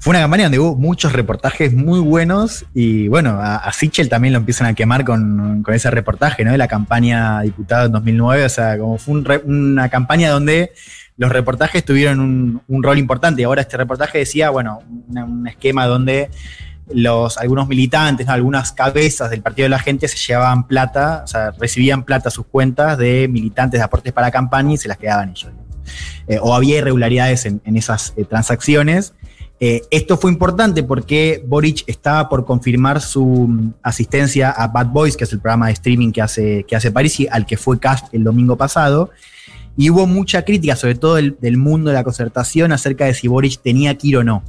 fue 0.00 0.10
una 0.10 0.20
campaña 0.20 0.44
donde 0.44 0.58
hubo 0.58 0.76
muchos 0.76 1.12
reportajes 1.12 1.72
muy 1.72 2.00
buenos 2.00 2.64
y 2.74 3.08
bueno, 3.08 3.30
a, 3.40 3.56
a 3.56 3.72
Sichel 3.72 4.08
también 4.08 4.32
lo 4.32 4.38
empiezan 4.38 4.66
a 4.66 4.74
quemar 4.74 5.04
con, 5.04 5.62
con 5.62 5.74
ese 5.74 5.90
reportaje, 5.90 6.44
¿no? 6.44 6.52
De 6.52 6.58
la 6.58 6.68
campaña 6.68 7.40
diputado 7.40 7.86
en 7.86 7.92
2009, 7.92 8.44
o 8.44 8.48
sea, 8.48 8.78
como 8.78 8.98
fue 8.98 9.22
una 9.44 9.88
campaña 9.88 10.30
donde 10.30 10.72
los 11.18 11.32
reportajes 11.32 11.84
tuvieron 11.84 12.62
un, 12.66 12.82
rol 12.82 12.96
importante 12.96 13.44
ahora 13.44 13.62
este 13.62 13.76
reportaje 13.76 14.18
decía, 14.18 14.50
bueno, 14.50 14.82
un 14.86 15.48
esquema 15.48 15.86
donde 15.86 16.30
los, 16.94 17.36
algunos 17.38 17.66
militantes, 17.66 18.26
¿no? 18.26 18.32
algunas 18.32 18.72
cabezas 18.72 19.28
del 19.28 19.42
Partido 19.42 19.64
de 19.64 19.70
la 19.70 19.80
Gente 19.80 20.06
se 20.06 20.16
llevaban 20.16 20.68
plata, 20.68 21.22
o 21.24 21.26
sea, 21.26 21.50
recibían 21.50 22.04
plata 22.04 22.28
a 22.28 22.30
sus 22.30 22.46
cuentas 22.46 22.96
de 22.98 23.26
militantes 23.28 23.80
de 23.80 23.84
aportes 23.84 24.12
para 24.12 24.30
campaña 24.30 24.74
y 24.74 24.76
se 24.76 24.86
las 24.86 24.96
quedaban 24.96 25.30
ellos. 25.30 25.50
Eh, 26.28 26.38
o 26.40 26.54
había 26.54 26.78
irregularidades 26.78 27.46
en, 27.46 27.60
en 27.64 27.76
esas 27.76 28.14
eh, 28.16 28.24
transacciones. 28.24 29.14
Eh, 29.60 29.82
esto 29.90 30.16
fue 30.16 30.30
importante 30.30 30.84
porque 30.84 31.42
Boric 31.44 31.82
estaba 31.88 32.28
por 32.28 32.44
confirmar 32.44 33.00
su 33.00 33.24
mm, 33.24 33.72
asistencia 33.82 34.50
a 34.50 34.68
Bad 34.68 34.86
Boys, 34.88 35.16
que 35.16 35.24
es 35.24 35.32
el 35.32 35.40
programa 35.40 35.66
de 35.66 35.72
streaming 35.72 36.12
que 36.12 36.22
hace, 36.22 36.64
que 36.68 36.76
hace 36.76 36.92
Parisi, 36.92 37.26
al 37.30 37.44
que 37.44 37.56
fue 37.56 37.78
cast 37.80 38.12
el 38.14 38.22
domingo 38.22 38.56
pasado. 38.56 39.10
Y 39.76 39.90
hubo 39.90 40.06
mucha 40.06 40.44
crítica, 40.44 40.76
sobre 40.76 40.94
todo 40.94 41.16
del, 41.16 41.36
del 41.40 41.56
mundo 41.56 41.90
de 41.90 41.94
la 41.94 42.04
concertación, 42.04 42.72
acerca 42.72 43.04
de 43.06 43.14
si 43.14 43.26
Boric 43.28 43.60
tenía 43.62 43.96
que 43.96 44.08
ir 44.08 44.16
o 44.18 44.24
no. 44.24 44.42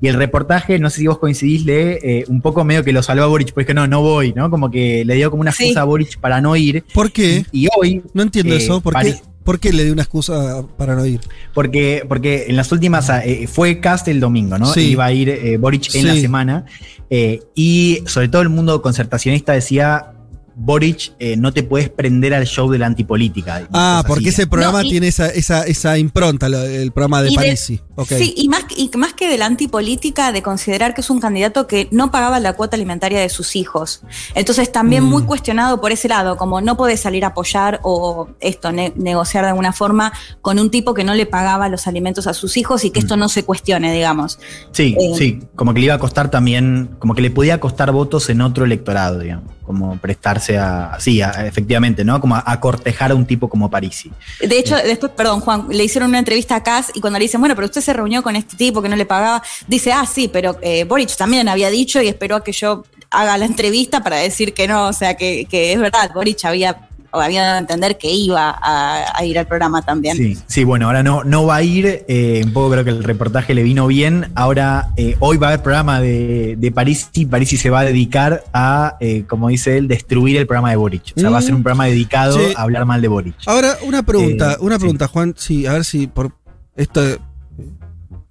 Y 0.00 0.08
el 0.08 0.14
reportaje, 0.14 0.78
no 0.78 0.90
sé 0.90 1.00
si 1.00 1.06
vos 1.06 1.18
coincidís, 1.18 1.64
lee 1.64 1.98
eh, 2.02 2.24
un 2.28 2.40
poco 2.42 2.64
medio 2.64 2.84
que 2.84 2.92
lo 2.92 3.02
salvó 3.02 3.24
a 3.24 3.26
Boric, 3.28 3.52
porque 3.54 3.74
no, 3.74 3.86
no 3.86 4.02
voy, 4.02 4.32
¿no? 4.34 4.50
Como 4.50 4.70
que 4.70 5.04
le 5.04 5.14
dio 5.14 5.30
como 5.30 5.40
una 5.40 5.52
Sí. 5.52 5.64
excusa 5.64 5.80
a 5.80 5.84
Boric 5.84 6.18
para 6.20 6.40
no 6.40 6.54
ir. 6.54 6.84
¿Por 6.92 7.10
qué? 7.10 7.46
Y 7.50 7.66
hoy, 7.78 8.02
No 8.12 8.22
entiendo 8.22 8.54
Eh, 8.54 8.58
eso. 8.58 8.80
¿Por 8.80 8.92
qué, 8.92 8.98
París- 8.98 9.22
¿Por 9.46 9.60
qué 9.60 9.72
le 9.72 9.84
di 9.84 9.90
una 9.90 10.02
excusa 10.02 10.64
para 10.76 10.96
no 10.96 11.06
ir? 11.06 11.20
porque, 11.54 12.04
porque 12.08 12.46
en 12.48 12.56
las 12.56 12.72
últimas, 12.72 13.08
eh, 13.08 13.46
fue 13.46 13.78
cast 13.78 14.08
el 14.08 14.18
domingo, 14.18 14.58
¿no? 14.58 14.66
Sí. 14.66 14.90
Iba 14.90 15.04
a 15.04 15.12
ir 15.12 15.28
eh, 15.28 15.56
Boric 15.56 15.94
en 15.94 16.08
la 16.08 16.16
semana. 16.16 16.64
eh, 17.10 17.40
y 17.54 18.02
sobre 18.06 18.28
todo 18.28 18.42
el 18.42 18.48
mundo 18.48 18.82
concertacionista 18.82 19.52
decía, 19.52 20.15
Boric, 20.58 21.12
eh, 21.18 21.36
no 21.36 21.52
te 21.52 21.62
puedes 21.62 21.90
prender 21.90 22.32
al 22.32 22.46
show 22.46 22.70
de 22.70 22.78
la 22.78 22.86
antipolítica. 22.86 23.68
Ah, 23.74 24.02
porque 24.06 24.30
así. 24.30 24.40
ese 24.40 24.46
programa 24.46 24.80
No, 24.80 24.88
y- 24.88 24.90
tiene 24.90 25.08
esa, 25.08 25.28
esa, 25.28 25.64
esa 25.64 25.98
impronta, 25.98 26.48
lo- 26.48 26.62
el 26.62 26.92
programa 26.92 27.20
de 27.20 27.30
Parisi. 27.32 27.78
Ok. 27.94 28.08
Sí, 28.16 28.32
y 28.38 28.48
más, 28.48 28.64
y 28.74 28.90
más 28.96 29.12
que 29.12 29.28
de 29.28 29.36
la 29.36 29.44
antipolítica, 29.44 30.32
de 30.32 30.42
considerar 30.42 30.94
que 30.94 31.02
es 31.02 31.10
un 31.10 31.20
candidato 31.20 31.66
que 31.66 31.88
no 31.90 32.10
pagaba 32.10 32.40
la 32.40 32.54
cuota 32.54 32.74
alimentaria 32.76 33.20
de 33.20 33.28
sus 33.28 33.54
hijos. 33.54 34.00
Entonces 34.34 34.72
también 34.72 35.04
Mm. 35.04 35.08
muy 35.08 35.22
cuestionado 35.24 35.78
por 35.78 35.92
ese 35.92 36.08
lado, 36.08 36.38
como 36.38 36.62
no 36.62 36.76
podés 36.78 37.00
salir 37.00 37.26
a 37.26 37.28
apoyar 37.28 37.80
o 37.82 38.28
esto, 38.40 38.72
ne- 38.72 38.94
negociar 38.96 39.44
de 39.44 39.50
alguna 39.50 39.74
forma 39.74 40.10
con 40.40 40.58
un 40.58 40.70
tipo 40.70 40.94
que 40.94 41.04
no 41.04 41.14
le 41.14 41.26
pagaba 41.26 41.68
los 41.68 41.86
alimentos 41.86 42.26
a 42.26 42.32
sus 42.32 42.56
hijos 42.56 42.82
y 42.86 42.90
que 42.90 43.00
esto 43.00 43.18
no 43.18 43.28
se 43.28 43.44
cuestione, 43.44 43.92
digamos. 43.92 44.38
Sí, 44.72 44.96
Eh, 44.98 45.12
sí, 45.18 45.40
como 45.54 45.74
que 45.74 45.80
le 45.80 45.86
iba 45.86 45.94
a 45.96 45.98
costar 45.98 46.30
también, 46.30 46.96
como 46.98 47.14
que 47.14 47.20
le 47.20 47.30
podía 47.30 47.60
costar 47.60 47.92
votos 47.92 48.30
en 48.30 48.40
otro 48.40 48.64
electorado, 48.64 49.18
digamos, 49.18 49.52
como 49.66 49.98
prestarse 49.98 50.56
a, 50.56 50.96
sí, 51.00 51.20
a- 51.20 51.46
efectivamente, 51.46 52.04
¿no? 52.04 52.20
Como 52.20 52.36
a, 52.36 52.42
a 52.46 52.60
cortejar 52.60 53.10
a 53.10 53.14
un 53.14 53.26
tipo 53.26 53.48
como 53.48 53.68
Parisi. 53.70 54.10
De 54.40 54.58
hecho, 54.58 54.76
después, 54.76 55.12
perdón, 55.12 55.40
Juan, 55.40 55.66
le 55.70 55.84
hicieron 55.84 56.08
una 56.10 56.18
entrevista 56.20 56.56
a 56.56 56.62
Cass 56.62 56.92
y 56.94 57.00
cuando 57.00 57.18
le 57.18 57.24
dicen, 57.24 57.40
bueno, 57.40 57.54
pero 57.54 57.66
usted 57.66 57.80
se 57.80 57.92
reunió 57.92 58.22
con 58.22 58.36
este 58.36 58.56
tipo 58.56 58.80
que 58.80 58.88
no 58.88 58.96
le 58.96 59.04
pagaba, 59.06 59.42
dice, 59.66 59.92
ah, 59.92 60.06
sí, 60.06 60.28
pero 60.28 60.56
eh, 60.62 60.84
Boric 60.84 61.16
también 61.16 61.48
había 61.48 61.68
dicho 61.70 62.00
y 62.00 62.08
esperó 62.08 62.36
a 62.36 62.44
que 62.44 62.52
yo 62.52 62.84
haga 63.10 63.36
la 63.38 63.44
entrevista 63.44 64.02
para 64.02 64.16
decir 64.16 64.52
que 64.54 64.66
no, 64.68 64.88
o 64.88 64.92
sea, 64.92 65.16
que, 65.16 65.46
que 65.46 65.72
es 65.72 65.78
verdad, 65.78 66.10
Boric 66.14 66.44
había, 66.44 66.88
había 67.12 67.42
dado 67.42 67.56
a 67.56 67.58
entender 67.58 67.98
que 67.98 68.12
iba 68.12 68.50
a, 68.50 69.04
a 69.16 69.24
ir 69.24 69.38
al 69.38 69.46
programa 69.46 69.82
también. 69.82 70.16
Sí, 70.16 70.36
sí, 70.46 70.64
bueno, 70.64 70.86
ahora 70.86 71.02
no, 71.02 71.24
no 71.24 71.46
va 71.46 71.56
a 71.56 71.62
ir, 71.62 72.04
eh, 72.08 72.42
un 72.44 72.52
poco 72.52 72.70
creo 72.70 72.84
que 72.84 72.90
el 72.90 73.04
reportaje 73.04 73.54
le 73.54 73.62
vino 73.62 73.86
bien, 73.86 74.30
ahora 74.34 74.90
eh, 74.96 75.16
hoy 75.20 75.36
va 75.36 75.48
a 75.48 75.50
haber 75.50 75.62
programa 75.62 76.00
de, 76.00 76.56
de 76.58 76.72
Parisi, 76.72 77.26
Parisi 77.26 77.56
se 77.56 77.70
va 77.70 77.80
a 77.80 77.84
dedicar 77.84 78.44
a, 78.52 78.96
eh, 79.00 79.24
como 79.28 79.48
dice 79.48 79.76
él, 79.78 79.88
destruir 79.88 80.36
el 80.36 80.46
programa 80.46 80.70
de 80.70 80.76
Boric, 80.76 81.12
o 81.16 81.20
sea, 81.20 81.30
va 81.30 81.38
a 81.38 81.42
ser 81.42 81.54
un 81.54 81.62
programa 81.62 81.86
dedicado 81.86 82.38
Sí. 82.38 82.54
a 82.56 82.62
hablar 82.62 82.84
mal 82.86 83.00
de 83.00 83.08
Boric. 83.08 83.34
Ahora, 83.46 83.76
una 83.86 84.02
pregunta, 84.02 84.52
Eh, 84.52 84.56
una 84.60 84.74
sí. 84.76 84.80
pregunta, 84.80 85.08
Juan. 85.08 85.34
Sí, 85.36 85.66
a 85.66 85.72
ver 85.72 85.84
si 85.84 86.06
por 86.06 86.32
esto 86.76 87.00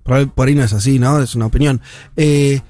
por, 0.04 0.14
ahí- 0.18 0.26
por 0.28 0.48
ahí 0.48 0.56
no 0.56 0.64
es 0.64 0.74
así, 0.74 1.00
¿no? 1.00 1.20
Es 1.22 1.36
una 1.36 1.48
opinión. 1.48 1.82
Eh, 2.16 2.62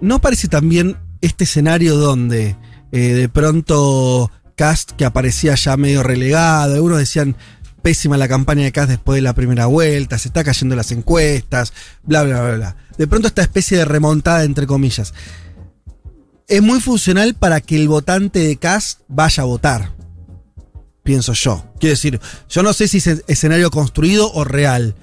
¿No 0.00 0.20
parece 0.20 0.48
también 0.48 0.96
este 1.20 1.44
escenario 1.44 1.96
donde 1.96 2.56
eh, 2.92 2.98
de 2.98 3.28
pronto 3.28 4.30
Cast, 4.56 4.92
que 4.92 5.04
aparecía 5.04 5.54
ya 5.54 5.76
medio 5.76 6.02
relegado, 6.02 6.74
algunos 6.74 6.98
decían 6.98 7.36
pésima 7.82 8.16
la 8.16 8.26
campaña 8.26 8.64
de 8.64 8.72
Cast 8.72 8.88
después 8.88 9.16
de 9.16 9.22
la 9.22 9.34
primera 9.34 9.66
vuelta, 9.66 10.18
se 10.18 10.28
está 10.28 10.42
cayendo 10.42 10.74
las 10.74 10.90
encuestas, 10.90 11.72
bla, 12.02 12.24
bla, 12.24 12.42
bla, 12.42 12.56
bla. 12.56 12.76
De 12.98 13.06
pronto 13.06 13.28
esta 13.28 13.42
especie 13.42 13.78
de 13.78 13.84
remontada, 13.84 14.42
entre 14.42 14.66
comillas, 14.66 15.14
es 16.48 16.62
muy 16.62 16.80
funcional 16.80 17.34
para 17.34 17.60
que 17.60 17.76
el 17.76 17.86
votante 17.86 18.40
de 18.40 18.56
Cast 18.56 19.02
vaya 19.06 19.44
a 19.44 19.46
votar 19.46 19.96
pienso 21.06 21.32
yo. 21.32 21.64
Quiero 21.78 21.94
decir, 21.94 22.20
yo 22.50 22.62
no 22.62 22.74
sé 22.74 22.88
si 22.88 22.98
es 22.98 23.24
escenario 23.28 23.70
construido 23.70 24.30
o 24.32 24.44
real, 24.44 24.94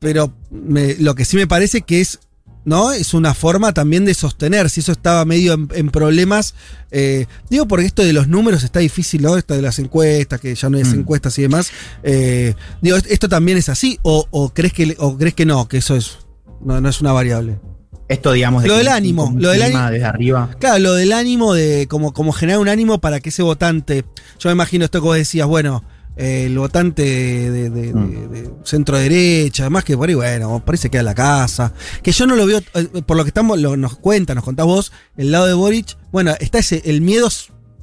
pero 0.00 0.34
lo 0.50 1.14
que 1.14 1.24
sí 1.24 1.36
me 1.36 1.46
parece 1.46 1.82
que 1.82 2.00
es, 2.00 2.18
¿no? 2.64 2.92
Es 2.92 3.14
una 3.14 3.34
forma 3.34 3.72
también 3.72 4.04
de 4.04 4.14
sostener, 4.14 4.70
si 4.70 4.80
eso 4.80 4.92
estaba 4.92 5.24
medio 5.24 5.52
en, 5.52 5.68
en 5.74 5.90
problemas, 5.90 6.54
eh, 6.90 7.26
digo 7.50 7.66
porque 7.68 7.86
esto 7.86 8.02
de 8.02 8.12
los 8.12 8.28
números 8.28 8.62
está 8.64 8.80
difícil, 8.80 9.22
¿no? 9.22 9.36
Esto 9.36 9.54
de 9.54 9.62
las 9.62 9.78
encuestas, 9.78 10.40
que 10.40 10.54
ya 10.54 10.70
no 10.70 10.78
es 10.78 10.88
Mm. 10.94 11.00
encuestas 11.00 11.38
y 11.38 11.42
demás, 11.42 11.70
eh, 12.02 12.54
digo, 12.80 12.96
¿esto 12.96 13.28
también 13.28 13.58
es 13.58 13.68
así 13.68 13.98
o, 14.02 14.26
o 14.30 14.50
crees 14.54 14.72
que, 14.72 14.96
o 14.98 15.16
crees 15.18 15.34
que 15.34 15.44
no, 15.46 15.68
que 15.68 15.78
eso 15.78 15.94
es, 15.96 16.18
no, 16.64 16.80
no 16.80 16.88
es 16.88 17.00
una 17.00 17.12
variable? 17.12 17.58
Esto, 18.06 18.32
digamos, 18.32 18.62
de 18.62 18.68
Lo 18.68 18.76
del 18.76 18.88
ánimo, 18.88 19.32
lo 19.36 19.48
del 19.50 19.62
ánimo. 19.62 19.90
desde 19.90 20.04
arriba. 20.04 20.50
Claro, 20.60 20.78
lo 20.78 20.94
del 20.94 21.12
ánimo, 21.12 21.54
de 21.54 21.86
como, 21.88 22.12
como 22.12 22.32
generar 22.32 22.60
un 22.60 22.68
ánimo 22.68 23.00
para 23.00 23.18
que 23.20 23.30
ese 23.30 23.42
votante, 23.42 24.04
yo 24.38 24.50
me 24.50 24.52
imagino 24.52 24.84
esto 24.84 25.00
que 25.00 25.06
vos 25.06 25.16
decías, 25.16 25.46
bueno, 25.46 25.82
el 26.16 26.56
votante 26.58 27.02
de, 27.02 27.70
de- 27.70 27.94
Mm. 27.94 28.10
de- 28.30 28.42
de 28.42 28.50
centro 28.64 28.96
derecha, 28.98 29.64
además 29.64 29.84
que 29.84 29.96
por 29.96 30.08
ahí, 30.08 30.14
bueno, 30.14 30.62
parece 30.64 30.88
que 30.88 30.92
queda 30.92 31.00
en 31.00 31.06
la 31.06 31.14
casa, 31.14 31.72
que 32.02 32.12
yo 32.12 32.26
no 32.26 32.36
lo 32.36 32.46
veo, 32.46 32.58
eh, 32.74 33.02
por 33.06 33.16
lo 33.16 33.24
que 33.24 33.28
estamos, 33.28 33.58
lo- 33.58 33.76
nos 33.76 33.96
cuenta, 33.98 34.34
nos 34.34 34.44
contás 34.44 34.66
vos, 34.66 34.92
el 35.16 35.30
lado 35.32 35.46
de 35.46 35.54
Boric, 35.54 35.96
bueno, 36.12 36.32
está 36.40 36.58
ese, 36.58 36.82
el 36.84 37.00
miedo 37.00 37.28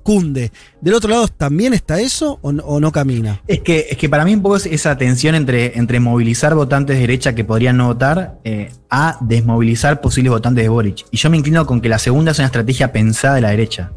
cunde, 0.04 0.52
del 0.82 0.96
otro 0.96 1.12
lado 1.12 1.28
también 1.28 1.76
está 1.76 2.00
eso 2.02 2.40
o 2.42 2.52
no, 2.52 2.64
o 2.64 2.80
no 2.80 2.92
camina. 2.92 3.40
Es 3.48 3.60
que, 3.60 3.86
es 3.92 3.98
que 3.98 4.10
para 4.10 4.26
mí 4.26 4.34
un 4.34 4.42
poco 4.42 4.56
es 4.56 4.66
esa 4.66 4.98
tensión 4.98 5.36
entre, 5.36 5.78
entre 5.78 6.00
movilizar 6.00 6.56
votantes 6.56 6.96
de 6.96 7.02
derecha 7.02 7.36
que 7.36 7.46
podrían 7.46 7.78
no 7.78 7.86
votar 7.88 8.40
eh, 8.44 8.72
a 8.90 9.18
desmovilizar 9.22 10.02
posibles 10.02 10.32
votantes 10.32 10.64
de 10.64 10.70
Boric. 10.70 11.06
Y 11.12 11.18
yo 11.18 11.30
me 11.30 11.38
inclino 11.38 11.68
con 11.68 11.82
que 11.82 11.90
la 11.90 12.00
segunda 12.00 12.32
es 12.32 12.40
una 12.40 12.48
estrategia 12.48 12.92
pensada 12.92 13.36
de 13.36 13.42
la 13.42 13.50
derecha. 13.52 13.92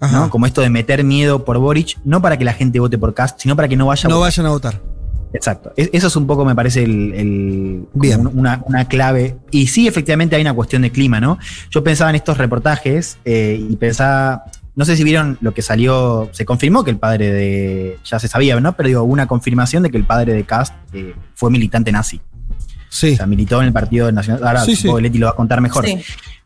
¿No? 0.00 0.30
Como 0.30 0.46
esto 0.46 0.60
de 0.60 0.70
meter 0.70 1.04
miedo 1.04 1.44
por 1.44 1.58
Boric, 1.58 1.98
no 2.04 2.22
para 2.22 2.38
que 2.38 2.44
la 2.44 2.52
gente 2.52 2.80
vote 2.80 2.96
por 2.98 3.14
Cast, 3.14 3.40
sino 3.40 3.56
para 3.56 3.68
que 3.68 3.76
no 3.76 3.86
vaya 3.86 4.06
a 4.06 4.08
no 4.10 4.20
vayan 4.20 4.46
a 4.46 4.50
votar. 4.50 4.80
Exacto. 5.32 5.72
Es- 5.76 5.90
Eso 5.92 6.08
es 6.08 6.16
un 6.16 6.26
poco, 6.26 6.44
me 6.44 6.54
parece, 6.54 6.82
el, 6.82 7.14
el- 7.14 7.84
Bien. 7.94 8.20
un- 8.26 8.38
una, 8.38 8.62
una 8.66 8.86
clave. 8.88 9.36
Y 9.50 9.68
sí, 9.68 9.86
efectivamente 9.86 10.34
hay 10.36 10.42
una 10.42 10.54
cuestión 10.54 10.82
de 10.82 10.90
clima, 10.90 11.20
¿no? 11.20 11.38
Yo 11.70 11.84
pensaba 11.84 12.10
en 12.10 12.16
estos 12.16 12.36
reportajes 12.38 13.18
eh, 13.24 13.64
y 13.70 13.76
pensaba, 13.76 14.44
no 14.74 14.84
sé 14.84 14.96
si 14.96 15.04
vieron 15.04 15.38
lo 15.40 15.52
que 15.54 15.62
salió, 15.62 16.28
se 16.32 16.44
confirmó 16.44 16.82
que 16.82 16.90
el 16.90 16.96
padre 16.98 17.30
de, 17.32 17.98
ya 18.04 18.18
se 18.18 18.26
sabía, 18.26 18.58
¿no? 18.60 18.72
Pero 18.76 18.88
digo, 18.88 19.02
una 19.04 19.26
confirmación 19.28 19.82
de 19.84 19.90
que 19.90 19.98
el 19.98 20.04
padre 20.04 20.32
de 20.32 20.42
Cast 20.44 20.74
eh, 20.92 21.14
fue 21.34 21.50
militante 21.50 21.92
nazi. 21.92 22.20
Sí. 22.88 23.12
O 23.12 23.16
sea, 23.18 23.26
militó 23.26 23.60
en 23.60 23.68
el 23.68 23.72
Partido 23.72 24.10
Nacional. 24.10 24.44
Ahora 24.44 24.64
Sí, 24.64 24.74
supongo 24.74 24.96
sí. 24.96 25.02
Leti 25.04 25.18
lo 25.18 25.26
va 25.26 25.32
a 25.32 25.36
contar 25.36 25.60
mejor. 25.60 25.86
Sí. 25.86 26.00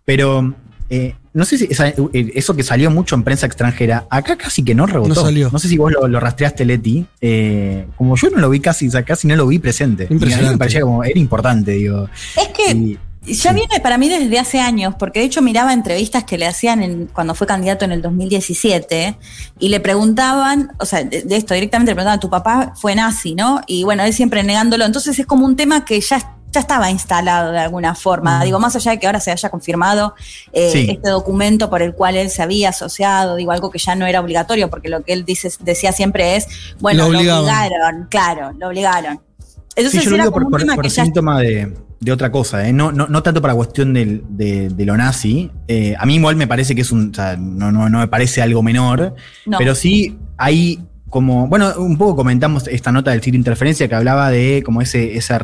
Pero 0.04 0.52
eh, 0.90 1.14
no 1.32 1.44
sé 1.44 1.58
si 1.58 1.64
esa- 1.70 1.88
eh, 1.88 2.32
eso 2.34 2.54
que 2.54 2.62
salió 2.62 2.90
mucho 2.90 3.14
en 3.14 3.22
prensa 3.24 3.46
extranjera, 3.46 4.06
acá 4.10 4.36
casi 4.36 4.62
que 4.62 4.74
no 4.74 4.86
rebotó. 4.86 5.14
No 5.14 5.20
salió. 5.22 5.58
sé 5.58 5.68
si 5.68 5.76
vos 5.76 5.92
lo, 5.92 6.06
lo 6.06 6.20
rastreaste, 6.20 6.64
Leti. 6.64 7.06
eh, 7.20 7.86
como 7.96 8.16
yo 8.16 8.30
no 8.30 8.38
lo 8.38 8.50
vi 8.50 8.60
casi, 8.60 8.88
casi 9.04 9.26
no 9.26 9.36
lo 9.36 9.46
vi 9.46 9.58
presente. 9.58 10.04
Y 10.04 10.06
a 10.06 10.08
mí 10.10 10.14
Impresionante. 10.14 10.52
me 10.52 10.58
parecía 10.58 10.80
como, 10.82 11.02
era 11.04 11.18
importante, 11.18 11.72
digo. 11.72 12.08
Es 12.36 12.48
que 12.48 12.74
Y- 13.26 13.32
Ya 13.32 13.52
Sí. 13.52 13.54
viene 13.54 13.80
para 13.82 13.96
mí 13.96 14.10
desde 14.10 14.38
hace 14.38 14.60
años, 14.60 14.96
porque 14.98 15.20
de 15.20 15.24
hecho 15.24 15.40
miraba 15.40 15.72
entrevistas 15.72 16.24
que 16.24 16.36
le 16.36 16.46
hacían 16.46 16.82
en- 16.82 17.06
cuando 17.06 17.34
fue 17.34 17.46
candidato 17.46 17.86
en 17.86 17.92
el 17.92 18.02
2017 18.02 19.16
y 19.58 19.68
le 19.70 19.80
preguntaban, 19.80 20.72
o 20.78 20.84
sea, 20.84 21.04
de, 21.04 21.22
de 21.22 21.36
esto 21.36 21.54
directamente 21.54 21.92
le 21.92 21.94
preguntaban, 21.94 22.20
tu 22.20 22.28
papá 22.28 22.74
fue 22.76 22.94
nazi, 22.94 23.34
¿no? 23.34 23.62
Y 23.66 23.84
bueno, 23.84 24.02
él 24.04 24.12
siempre 24.12 24.42
negándolo. 24.42 24.84
Entonces 24.84 25.18
es 25.18 25.24
como 25.24 25.46
un 25.46 25.56
tema 25.56 25.86
que 25.86 25.98
ya, 26.02 26.33
ya 26.54 26.60
estaba 26.60 26.90
instalado 26.90 27.52
de 27.52 27.58
alguna 27.58 27.94
forma. 27.94 28.42
Digo, 28.44 28.58
más 28.60 28.74
allá 28.76 28.92
de 28.92 28.98
que 28.98 29.06
ahora 29.06 29.20
se 29.20 29.30
haya 29.30 29.48
confirmado 29.50 30.14
eh, 30.52 30.70
Sí. 30.72 30.86
este 30.90 31.10
documento 31.10 31.68
por 31.68 31.82
el 31.82 31.94
cual 31.94 32.16
él 32.16 32.30
se 32.30 32.42
había 32.42 32.70
asociado, 32.70 33.36
digo, 33.36 33.52
algo 33.52 33.70
que 33.70 33.78
ya 33.78 33.94
no 33.94 34.06
era 34.06 34.20
obligatorio, 34.20 34.70
porque 34.70 34.88
lo 34.88 35.02
que 35.02 35.12
él 35.12 35.24
dice, 35.24 35.50
decía 35.60 35.92
siempre 35.92 36.36
es, 36.36 36.46
bueno, 36.80 37.08
Lo 37.08 37.18
obligaron, 37.18 38.06
claro, 38.08 38.52
lo 38.58 38.68
obligaron. 38.68 39.20
Sí, 39.38 39.54
Entonces 39.76 40.04
yo 40.04 40.10
lo 40.10 40.16
digo 40.18 40.32
como 40.32 40.32
por, 40.32 40.44
un 40.44 40.50
por- 40.52 40.60
tema 40.60 40.74
por 40.76 40.84
que 40.84 40.88
ya 40.90 41.04
síntoma 41.04 41.40
de, 41.40 41.74
de 42.00 42.12
otra 42.12 42.30
cosa, 42.30 42.66
¿eh? 42.68 42.72
no, 42.72 42.92
no, 42.92 43.08
no 43.08 43.22
tanto 43.24 43.42
para 43.42 43.54
cuestión 43.54 43.92
de, 43.92 44.22
de 44.70 44.84
lo 44.84 44.96
nazi. 44.96 45.50
Eh, 45.66 45.96
a 45.98 46.06
mí 46.06 46.14
igual 46.14 46.36
me 46.36 46.46
parece 46.46 46.74
que 46.76 46.82
es 46.82 46.92
un. 46.92 47.10
o 47.10 47.14
sea, 47.14 47.36
no, 47.36 47.72
no, 47.72 47.88
no 47.88 47.98
me 47.98 48.06
parece 48.08 48.40
algo 48.40 48.62
menor. 48.62 49.14
no. 49.46 49.58
Pero 49.58 49.74
sí 49.74 50.16
hay 50.36 50.78
como. 51.14 51.46
Bueno, 51.46 51.72
un 51.78 51.96
poco 51.96 52.16
comentamos 52.16 52.66
esta 52.66 52.90
nota 52.90 53.12
del 53.12 53.22
sitio 53.22 53.38
Interferencia 53.38 53.86
que 53.86 53.94
hablaba 53.94 54.30
de 54.30 54.64
como 54.64 54.82
ese, 54.82 55.16
ese 55.16 55.38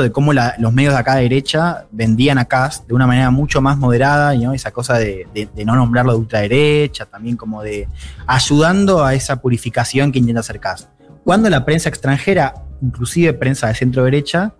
de 0.00 0.10
cómo 0.10 0.32
los 0.32 0.72
medios 0.72 0.94
de 0.94 0.98
acá 1.00 1.16
de 1.16 1.24
derecha 1.24 1.84
vendían 1.90 2.38
a 2.38 2.46
Cast 2.46 2.88
de 2.88 2.94
una 2.94 3.06
manera 3.06 3.30
mucho 3.30 3.60
más 3.60 3.76
moderada, 3.76 4.34
esa 4.54 4.70
cosa 4.70 4.96
de, 4.96 5.26
de- 5.34 5.64
no 5.66 5.76
nombrarlo 5.76 6.12
de 6.12 6.18
ultraderecha, 6.18 7.04
también 7.04 7.36
como 7.36 7.62
de 7.62 7.88
ayudando 8.26 9.04
a 9.04 9.12
esa 9.12 9.36
purificación 9.42 10.12
que 10.12 10.18
intenta 10.18 10.40
hacer 10.40 10.58
Cast. 10.60 10.88
Cuando 11.24 11.50
la 11.50 11.66
prensa 11.66 11.90
extranjera, 11.90 12.54
inclusive 12.80 13.34
prensa 13.34 13.68
de 13.68 13.74
centro 13.74 14.04
derecha, 14.04 14.54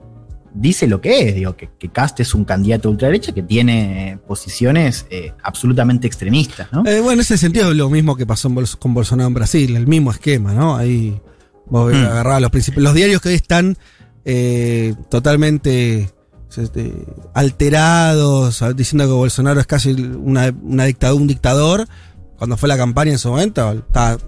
dice 0.54 0.86
lo 0.86 1.00
que 1.00 1.28
es, 1.28 1.34
digo, 1.34 1.56
que, 1.56 1.70
que 1.78 1.88
Cast 1.90 2.20
es 2.20 2.34
un 2.34 2.44
candidato 2.44 2.88
de 2.88 2.92
ultraderecha 2.92 3.32
que 3.32 3.42
tiene 3.42 4.18
posiciones 4.26 5.06
eh, 5.10 5.32
absolutamente 5.42 6.06
extremistas, 6.06 6.68
¿no? 6.72 6.80
Eh, 6.86 7.00
bueno, 7.00 7.12
en 7.14 7.20
ese 7.20 7.38
sentido 7.38 7.72
lo 7.74 7.88
mismo 7.90 8.16
que 8.16 8.26
pasó 8.26 8.50
con 8.78 8.94
Bolsonaro 8.94 9.28
en 9.28 9.34
Brasil, 9.34 9.76
el 9.76 9.86
mismo 9.86 10.10
esquema, 10.10 10.52
¿no? 10.52 10.76
Ahí 10.76 11.20
vos 11.66 11.92
Hmm. 11.92 12.04
agarrabas 12.04 12.42
los 12.42 12.50
principios. 12.50 12.82
Los 12.84 12.94
diarios 12.94 13.20
que 13.22 13.30
hoy 13.30 13.34
están 13.36 13.76
eh, 14.24 14.94
totalmente 15.10 16.10
este, 16.56 16.92
alterados, 17.34 18.62
diciendo 18.76 19.04
que 19.06 19.12
Bolsonaro 19.12 19.60
es 19.60 19.66
casi 19.66 19.90
una, 19.92 20.54
una 20.62 20.84
dictadura, 20.84 21.20
un 21.20 21.28
dictador. 21.28 21.88
Cuando 22.36 22.56
fue 22.56 22.68
la 22.68 22.76
campaña 22.76 23.12
en 23.12 23.18
su 23.18 23.28
momento, 23.28 23.84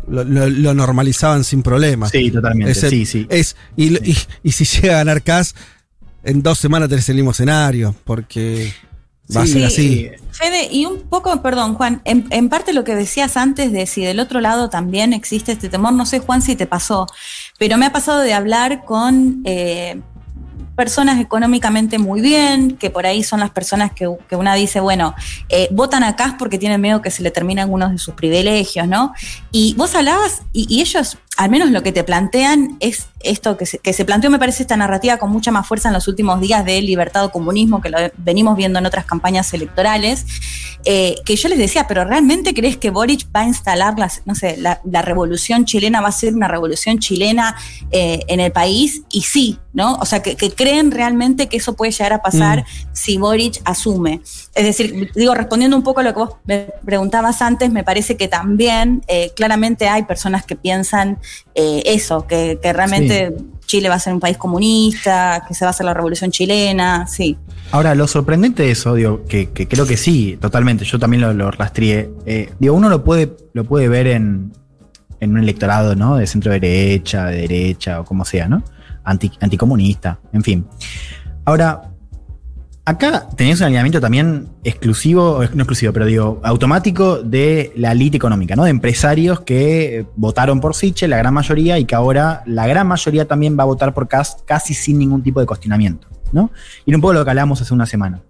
lo, 0.07 0.23
lo- 0.25 0.49
lo 0.49 0.73
normalizaban 0.75 1.43
sin 1.43 1.63
problema. 1.65 2.09
Sí, 2.09 2.31
totalmente, 2.31 2.71
Es 2.71 2.79
sí, 2.79 3.07
sí. 3.07 3.27
Es, 3.29 3.57
y, 3.77 3.93
y- 4.09 4.17
y 4.45 4.53
si 4.53 4.65
llega 4.65 4.95
a 4.95 4.99
ganar 4.99 5.23
Cas, 5.23 5.57
en 6.25 6.43
dos 6.43 6.59
semanas 6.59 6.89
tenés 6.89 7.09
el 7.09 7.17
mismo 7.17 7.31
escenario, 7.31 7.95
porque 8.05 8.73
va 9.35 9.43
a 9.43 9.47
Sí, 9.47 9.53
ser 9.53 9.65
así. 9.65 10.11
Fede, 10.33 10.69
y 10.71 10.87
un 10.87 11.03
poco, 11.03 11.41
perdón, 11.43 11.75
Juan, 11.75 12.03
en, 12.05 12.27
en 12.31 12.49
parte 12.49 12.73
lo 12.73 12.85
que 12.85 12.95
decías 12.95 13.37
antes 13.37 13.73
de 13.73 13.87
si 13.87 14.05
del 14.05 14.21
otro 14.21 14.41
lado 14.41 14.69
también 14.69 15.13
existe 15.13 15.53
este 15.53 15.69
temor, 15.69 15.93
no 15.93 16.07
sé, 16.07 16.19
Juan, 16.19 16.43
si 16.43 16.57
te 16.57 16.67
pasó, 16.67 17.07
pero 17.59 17.79
me 17.79 17.87
ha 17.87 17.93
pasado 17.93 18.21
de 18.21 18.35
hablar 18.35 18.85
con 18.85 19.43
eh, 19.45 20.01
personas 20.77 21.21
económicamente 21.21 21.99
muy 21.99 22.21
bien, 22.21 22.77
que 22.77 22.91
por 22.91 23.07
ahí 23.07 23.23
son 23.23 23.41
las 23.41 23.51
personas 23.51 23.93
que, 23.93 24.09
que 24.29 24.37
una 24.37 24.55
dice, 24.55 24.81
bueno, 24.81 25.15
eh, 25.49 25.69
votan 25.71 26.03
a 26.03 26.17
Cas 26.17 26.35
porque 26.39 26.59
tienen 26.59 26.81
miedo 26.81 27.01
que 27.01 27.11
se 27.11 27.23
le 27.23 27.31
terminen 27.31 27.63
algunos 27.63 27.93
de 27.93 27.99
sus 27.99 28.15
privilegios, 28.15 28.89
¿no? 28.89 29.13
Y 29.53 29.75
vos 29.75 29.95
hablabas, 29.95 30.43
y, 30.53 30.67
y 30.69 30.81
ellos, 30.81 31.17
al 31.37 31.51
menos 31.51 31.71
lo 31.71 31.83
que 31.83 31.93
te 31.93 32.05
plantean 32.05 32.77
es 32.81 33.09
esto 33.21 33.57
que 33.57 33.67
se, 33.67 33.79
que 33.79 33.93
se 33.93 34.05
planteó, 34.05 34.31
me 34.31 34.39
parece, 34.39 34.63
esta 34.63 34.77
narrativa 34.77 35.17
con 35.17 35.31
mucha 35.31 35.51
más 35.51 35.67
fuerza 35.67 35.89
en 35.89 35.95
los 35.95 36.09
últimos 36.09 36.41
días 36.41 36.65
de 36.65 36.81
libertad 36.83 37.25
o 37.25 37.33
comunismo, 37.33 37.81
que 37.81 37.89
lo 37.89 37.99
venimos 38.19 38.57
viendo 38.57 38.79
en 38.79 38.87
otras 38.87 39.05
campañas 39.05 39.53
electorales, 39.55 40.27
eh, 40.85 41.17
que 41.25 41.37
yo 41.37 41.49
les 41.49 41.59
decía, 41.59 41.87
pero 41.89 42.05
¿realmente 42.05 42.53
crees 42.53 42.77
que 42.77 42.91
Boric 42.91 43.27
va 43.35 43.41
a 43.41 43.47
instalar, 43.47 43.99
las, 43.99 44.23
no 44.27 44.35
sé, 44.35 44.57
la, 44.59 44.81
la 44.85 45.03
revolución 45.03 45.65
chilena, 45.65 46.03
va 46.03 46.09
a 46.09 46.13
ser 46.13 46.35
una 46.35 46.49
revolución 46.49 46.99
chilena 46.99 47.57
eh, 47.91 48.21
en 48.29 48.41
el 48.41 48.53
país? 48.53 49.03
Y 49.11 49.23
sí, 49.23 49.59
¿no? 49.73 49.95
O 49.97 50.05
sea, 50.05 50.23
que, 50.23 50.37
que 50.37 50.51
creen 50.51 50.91
realmente 50.91 51.49
que 51.49 51.57
eso 51.57 51.75
puede 51.75 51.91
llegar 51.93 52.13
a 52.13 52.23
pasar 52.23 52.45
Mm. 52.45 52.65
si 52.93 53.17
Boric 53.17 53.61
asume. 53.65 54.21
Es 54.55 54.65
decir, 54.65 55.11
digo, 55.15 55.35
respondiendo 55.35 55.77
un 55.77 55.83
poco 55.83 56.01
a 56.01 56.03
lo 56.03 56.13
que 56.13 56.19
vos 56.19 56.31
me 56.45 56.69
preguntabas 56.85 57.43
antes, 57.43 57.71
me 57.71 57.85
parece 57.85 58.17
que 58.17 58.29
también 58.29 59.03
eh, 59.09 59.33
claramente 59.35 59.89
hay 59.89 60.05
personas 60.05 60.45
que 60.45 60.57
piensan 60.57 61.19
eh, 61.55 61.83
eso, 61.87 62.27
que, 62.27 62.59
que 62.63 62.73
realmente 62.73 63.35
Chile 63.67 63.89
va 63.89 63.95
a 63.97 63.99
ser 63.99 64.13
un 64.13 64.21
país 64.21 64.37
comunista, 64.37 65.45
que 65.47 65.55
se 65.55 65.65
va 65.65 65.69
a 65.69 65.71
hacer 65.71 65.87
la 65.87 65.95
revolución 65.95 66.31
chilena, 66.31 67.07
sí. 67.07 67.37
Ahora, 67.71 67.95
lo 67.95 68.07
sorprendente 68.07 68.63
de 68.65 68.71
eso, 68.71 68.95
digo, 68.95 69.25
que, 69.25 69.51
que 69.51 69.67
creo 69.67 69.87
que 69.87 69.97
sí, 69.97 70.39
totalmente, 70.41 70.85
yo 70.85 70.99
también 70.99 71.23
lo, 71.23 71.33
lo 71.33 71.51
rastreé. 71.51 72.11
Eh, 72.27 72.53
digo, 72.59 72.75
uno 72.75 72.89
lo 72.89 73.03
puede, 73.05 73.37
lo 73.53 73.65
puede 73.65 73.89
ver 73.89 74.07
en, 74.07 74.53
en 75.21 75.31
un 75.33 75.39
electorado, 75.39 75.97
¿no? 75.97 76.17
De 76.17 76.27
centro 76.27 76.53
derecha, 76.53 77.27
de 77.27 77.43
derecha, 77.43 78.01
o 78.01 78.05
como 78.05 78.25
sea, 78.25 78.49
¿no? 78.49 78.63
Anti, 79.03 79.33
anticomunista, 79.41 80.19
en 80.33 80.43
fin. 80.43 80.67
Ahora, 81.45 81.94
acá 82.85 83.29
tenés 83.37 83.61
un 83.61 83.65
alineamiento 83.65 84.01
también 84.01 84.49
exclusivo, 84.63 85.39
no 85.55 85.63
exclusivo, 85.63 85.93
pero 85.93 86.07
digo, 86.07 86.41
automático 86.45 87.23
de 87.23 87.73
la 87.77 87.93
elite 87.93 88.17
económica, 88.17 88.57
¿no? 88.57 88.65
De 88.65 88.71
empresarios 88.71 89.41
que 89.41 90.01
eh, 90.01 90.07
votaron 90.17 90.61
por 90.61 90.75
Siche, 90.75 91.09
la 91.09 91.17
gran 91.17 91.33
mayoría, 91.33 91.79
y 91.79 91.85
que 91.85 91.95
ahora 91.95 92.43
la 92.47 92.67
gran 92.67 92.87
mayoría 92.87 93.27
también 93.27 93.59
va 93.59 93.63
a 93.63 93.67
votar 93.67 93.95
por 93.95 94.09
Cast 94.09 94.41
casi 94.45 94.75
sin 94.75 94.99
ningún 94.99 95.23
tipo 95.23 95.41
de 95.41 95.47
cuestionamiento, 95.47 96.09
¿no? 96.33 96.51
Y 96.85 96.95
un 96.95 97.01
poco 97.01 97.15
lo 97.15 97.25
que 97.25 97.31
hace 97.31 97.75
una 97.75 97.87
semana. 97.87 98.21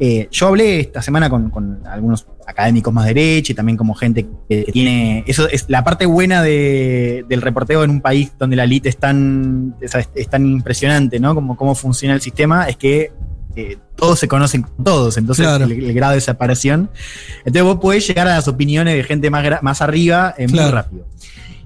Eh, 0.00 0.28
yo 0.30 0.46
hablé 0.46 0.78
esta 0.78 1.02
semana 1.02 1.28
con, 1.28 1.80
algunos 1.84 2.28
académicos 2.46 2.94
más 2.94 3.04
derecha 3.04 3.52
y 3.52 3.54
también 3.56 3.76
como 3.76 3.94
gente 3.94 4.26
que, 4.48 4.64
tiene. 4.72 5.24
Eso 5.26 5.48
es 5.48 5.64
la 5.68 5.82
parte 5.82 6.06
buena 6.06 6.40
de- 6.40 7.24
del 7.28 7.42
reporteo 7.42 7.82
en 7.82 7.90
un 7.90 8.00
país 8.00 8.32
donde 8.38 8.54
la 8.54 8.64
elite 8.64 8.88
es 8.88 8.96
tan, 8.96 9.74
es 9.80 10.28
tan 10.28 10.46
impresionante, 10.46 11.18
¿no? 11.18 11.34
Como 11.34 11.56
cómo 11.56 11.74
funciona 11.74 12.14
el 12.14 12.20
sistema, 12.20 12.68
es 12.68 12.76
que 12.76 13.10
eh, 13.58 13.78
todos 13.96 14.18
se 14.18 14.28
conocen 14.28 14.62
con 14.62 14.84
todos, 14.84 15.16
entonces 15.16 15.44
Claro. 15.46 15.64
el, 15.64 15.72
el 15.72 15.92
grado 15.94 16.14
de 16.14 16.20
separación. 16.20 16.90
Entonces 17.38 17.62
vos 17.64 17.76
podés 17.80 18.06
llegar 18.06 18.28
a 18.28 18.36
las 18.36 18.46
opiniones 18.48 18.94
de 18.94 19.02
gente 19.04 19.30
más, 19.30 19.44
más 19.62 19.82
arriba 19.82 20.34
eh, 20.38 20.46
muy 20.48 20.60
rápido. 20.60 21.04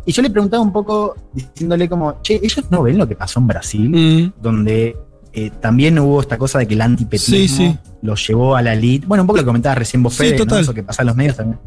Y 0.05 0.13
yo 0.13 0.23
le 0.23 0.31
preguntaba 0.31 0.63
un 0.63 0.73
poco, 0.73 1.15
diciéndole 1.33 1.89
como, 1.89 2.21
che, 2.23 2.41
ellos 2.43 2.65
no 2.71 2.83
ven 2.83 2.99
lo 2.99 3.07
que 3.07 3.15
pasó 3.15 3.39
en 3.41 3.47
Brasil 3.47 3.89
Mm. 3.91 4.33
donde 4.43 4.97
eh, 5.35 5.51
también 5.61 5.99
hubo 5.99 6.21
esta 6.21 6.37
cosa 6.37 6.59
de 6.59 6.67
que 6.67 6.75
el 6.75 6.81
antipetismo 6.83 7.37
Sí, 7.37 7.49
sí. 7.49 7.79
los 8.03 8.27
llevó 8.27 8.55
a 8.57 8.61
la 8.63 8.75
elite. 8.75 9.07
Bueno, 9.07 9.23
un 9.23 9.27
poco 9.27 9.39
lo 9.41 9.47
comentaba 9.47 9.75
recién 9.77 10.03
vos, 10.03 10.13
Sí, 10.15 10.25
Fede, 10.25 10.45
¿no? 10.45 10.59
Eso 10.59 10.75
que 10.75 10.83
pasa 10.83 11.03
en 11.03 11.07
los 11.07 11.17
medios 11.17 11.37
también. 11.37 11.59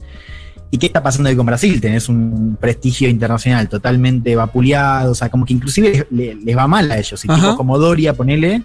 ¿Y 0.72 0.78
qué 0.78 0.88
está 0.88 1.02
pasando 1.02 1.30
hoy 1.30 1.36
con 1.36 1.46
Brasil? 1.46 1.80
Tenés 1.80 2.10
un 2.10 2.58
prestigio 2.60 3.08
internacional 3.10 3.70
totalmente 3.70 4.36
vapuleado, 4.36 5.12
o 5.14 5.16
sea, 5.16 5.30
como 5.30 5.46
que 5.46 5.54
inclusive 5.54 6.06
les, 6.12 6.44
les 6.44 6.58
va 6.58 6.68
mal 6.68 6.92
a 6.92 6.98
ellos. 6.98 7.24
Y 7.24 7.28
Ajá. 7.32 7.40
tipos 7.42 7.56
como 7.56 7.78
Doria, 7.80 8.14
ponele, 8.14 8.64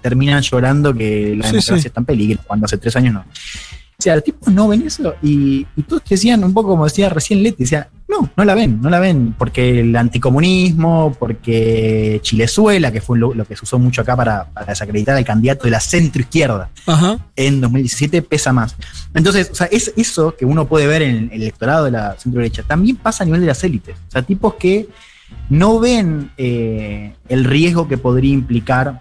terminan 0.00 0.42
llorando 0.42 0.94
que 0.94 1.34
la 1.36 1.44
Sí, 1.44 1.50
democracia 1.52 1.78
sí. 1.78 1.86
está 1.88 2.00
en 2.00 2.06
peligro, 2.06 2.40
cuando 2.46 2.66
hace 2.66 2.78
tres 2.78 2.94
años 2.96 3.14
no. 3.14 3.24
O 3.96 4.02
sea, 4.04 4.16
los 4.16 4.24
tipos 4.24 4.52
no 4.52 4.66
ven 4.66 4.82
eso 4.82 5.14
y, 5.22 5.64
y 5.76 5.82
todos 5.82 6.02
te 6.02 6.16
decían, 6.16 6.42
un 6.42 6.52
poco 6.52 6.70
como 6.70 6.84
decía 6.84 7.08
recién 7.08 7.42
Leti, 7.44 7.62
decía, 7.62 7.88
no, 8.08 8.28
no 8.36 8.44
la 8.44 8.54
ven, 8.56 8.80
no 8.82 8.90
la 8.90 8.98
ven, 8.98 9.34
porque 9.38 9.80
el 9.80 9.94
anticomunismo, 9.96 11.16
porque 11.18 12.18
Chilezuela, 12.22 12.90
que 12.90 13.00
fue 13.00 13.18
lo, 13.18 13.32
lo 13.34 13.44
que 13.44 13.54
se 13.56 13.64
usó 13.64 13.78
mucho 13.78 14.02
acá 14.02 14.16
para, 14.16 14.46
para 14.50 14.66
desacreditar 14.66 15.16
al 15.16 15.24
candidato 15.24 15.64
de 15.64 15.70
la 15.70 15.80
centroizquierda 15.80 16.70
Ajá. 16.86 17.18
en 17.36 17.60
2017, 17.60 18.20
pesa 18.22 18.52
más. 18.52 18.76
Entonces, 19.14 19.48
o 19.52 19.54
sea, 19.54 19.68
es 19.70 19.92
eso 19.96 20.34
que 20.36 20.44
uno 20.44 20.66
puede 20.66 20.86
ver 20.88 21.02
en 21.02 21.30
el 21.32 21.42
electorado 21.42 21.84
de 21.84 21.92
la 21.92 22.16
centro 22.18 22.40
derecha, 22.40 22.64
también 22.64 22.96
pasa 22.96 23.22
a 23.22 23.26
nivel 23.26 23.40
de 23.42 23.46
las 23.46 23.62
élites. 23.62 23.96
O 24.08 24.10
sea, 24.10 24.22
tipos 24.22 24.54
que 24.54 24.88
no 25.48 25.78
ven 25.78 26.30
eh, 26.36 27.14
el 27.28 27.44
riesgo 27.44 27.86
que 27.88 27.96
podría 27.98 28.32
implicar 28.32 29.00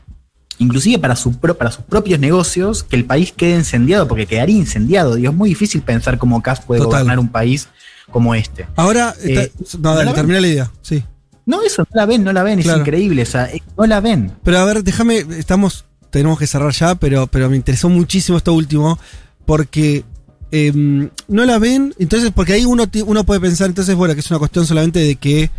inclusive 0.59 0.99
para, 0.99 1.15
su 1.15 1.37
pro- 1.39 1.57
para 1.57 1.71
sus 1.71 1.83
propios 1.85 2.19
negocios, 2.19 2.83
que 2.83 2.95
el 2.95 3.05
país 3.05 3.33
quede 3.35 3.55
incendiado, 3.57 4.07
porque 4.07 4.25
quedaría 4.27 4.57
incendiado. 4.57 5.15
Digo, 5.15 5.31
es 5.31 5.37
muy 5.37 5.49
difícil 5.49 5.81
pensar 5.81 6.17
cómo 6.17 6.41
Cas 6.41 6.61
puede 6.61 6.79
Total. 6.81 7.01
gobernar 7.01 7.19
un 7.19 7.29
país 7.29 7.67
como 8.11 8.35
este. 8.35 8.67
Ahora, 8.75 9.15
está- 9.23 9.43
Eh, 9.43 9.51
no, 9.79 9.79
¿no 9.91 9.95
dale, 9.95 10.05
la 10.11 10.13
termina 10.13 10.39
la 10.41 10.47
idea. 10.47 10.71
Sí. 10.81 11.03
No, 11.45 11.61
eso, 11.61 11.83
no 11.83 11.99
la 11.99 12.05
ven, 12.05 12.23
no 12.23 12.31
la 12.31 12.43
ven, 12.43 12.61
Claro. 12.61 12.81
es 12.81 12.87
increíble, 12.87 13.23
o 13.23 13.25
sea, 13.25 13.45
eh, 13.51 13.61
no 13.77 13.85
la 13.85 13.99
ven. 13.99 14.31
Pero 14.43 14.59
a 14.59 14.65
ver, 14.65 14.83
déjame, 14.83 15.25
estamos, 15.37 15.85
tenemos 16.09 16.39
que 16.39 16.47
cerrar 16.47 16.71
ya, 16.71 16.95
pero, 16.95 17.27
pero 17.27 17.49
me 17.49 17.55
interesó 17.57 17.89
muchísimo 17.89 18.37
esto 18.37 18.53
último, 18.53 18.97
porque 19.45 20.05
em, 20.51 21.09
no 21.27 21.45
la 21.45 21.57
ven, 21.59 21.93
entonces, 21.97 22.31
porque 22.33 22.53
ahí 22.53 22.63
uno, 22.65 22.85
uno 23.07 23.23
puede 23.23 23.41
pensar, 23.41 23.67
entonces, 23.67 23.95
bueno, 23.95 24.13
que 24.13 24.19
es 24.19 24.29
una 24.29 24.39
cuestión 24.39 24.65
solamente 24.67 24.99
de 24.99 25.15
que, 25.15 25.49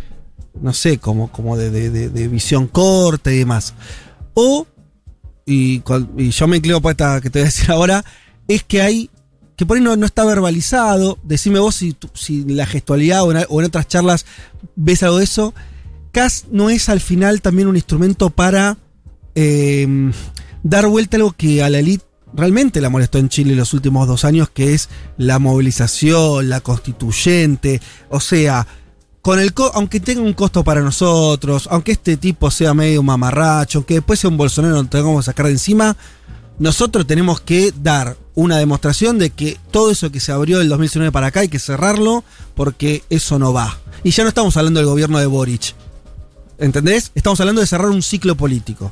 no 0.61 0.71
sé, 0.73 0.97
como, 0.99 1.29
como 1.31 1.57
de, 1.57 1.69
de- 1.69 1.89
de- 1.89 2.09
de 2.09 2.27
visión 2.29 2.67
corta 2.67 3.31
y 3.31 3.37
demás. 3.39 3.73
O, 4.33 4.65
y, 5.45 5.83
y 6.17 6.29
yo 6.31 6.47
me 6.47 6.57
inclino 6.57 6.81
por 6.81 6.91
esta 6.91 7.21
que 7.21 7.29
te 7.29 7.39
voy 7.39 7.43
a 7.43 7.45
decir 7.45 7.71
ahora, 7.71 8.03
es 8.47 8.63
que 8.63 8.81
hay, 8.81 9.09
que 9.55 9.65
por 9.65 9.77
ahí 9.77 9.83
no, 9.83 9.95
no 9.95 10.05
está 10.05 10.25
verbalizado, 10.25 11.19
decime 11.23 11.59
vos 11.59 11.75
si, 11.75 11.95
si 12.13 12.41
en 12.41 12.57
la 12.57 12.65
gestualidad 12.65 13.23
o 13.23 13.31
en, 13.31 13.37
en 13.37 13.65
otras 13.65 13.87
charlas 13.87 14.25
ves 14.75 15.03
algo 15.03 15.19
de 15.19 15.23
eso. 15.23 15.53
CAS 16.11 16.45
no 16.51 16.69
es 16.69 16.89
al 16.89 17.01
final 17.01 17.41
también 17.41 17.67
un 17.67 17.75
instrumento 17.75 18.29
para 18.29 18.77
eh, 19.35 20.11
dar 20.63 20.87
vuelta 20.87 21.17
a 21.17 21.19
algo 21.19 21.33
que 21.33 21.61
a 21.61 21.69
la 21.69 21.79
elite 21.79 22.05
realmente 22.33 22.81
la 22.81 22.89
molestó 22.89 23.17
en 23.17 23.29
Chile 23.29 23.55
los 23.55 23.73
últimos 23.73 24.07
dos 24.07 24.25
años, 24.25 24.49
que 24.49 24.73
es 24.73 24.89
la 25.17 25.39
movilización, 25.39 26.49
la 26.49 26.61
constituyente, 26.61 27.81
o 28.09 28.19
sea, 28.19 28.67
con 29.25 29.39
el 29.39 29.55
co- 29.55 29.71
aunque 29.73 29.99
tenga 29.99 30.21
un 30.21 30.33
costo 30.33 30.63
para 30.63 30.81
nosotros, 30.81 31.67
aunque 31.71 31.93
este 31.93 32.15
tipo 32.15 32.51
sea 32.51 32.75
medio 32.75 33.01
mamarracho, 33.01 33.79
aunque 33.79 33.95
después 33.95 34.19
sea 34.19 34.29
un 34.29 34.37
Bolsonaro 34.37 34.75
lo 34.75 34.83
tengamos 34.85 35.21
que 35.25 35.31
sacar 35.31 35.47
de 35.47 35.53
encima, 35.53 35.97
nosotros 36.59 37.07
tenemos 37.07 37.41
que 37.41 37.73
dar 37.81 38.17
una 38.35 38.59
demostración 38.59 39.17
de 39.17 39.31
que 39.31 39.57
todo 39.71 39.89
eso 39.89 40.11
que 40.11 40.19
se 40.19 40.31
abrió 40.31 40.59
del 40.59 40.69
2019 40.69 41.11
para 41.11 41.25
acá 41.27 41.39
hay 41.39 41.47
que 41.47 41.57
cerrarlo 41.57 42.23
porque 42.53 43.01
eso 43.09 43.39
no 43.39 43.51
va. 43.51 43.79
Y 44.03 44.11
ya 44.11 44.21
no 44.21 44.29
estamos 44.29 44.55
hablando 44.57 44.79
del 44.79 44.85
gobierno 44.87 45.17
de 45.17 45.25
Boric. 45.25 45.73
¿Entendés? 46.59 47.11
Estamos 47.15 47.39
hablando 47.39 47.61
de 47.61 47.67
cerrar 47.67 47.89
un 47.89 48.03
ciclo 48.03 48.35
político. 48.35 48.91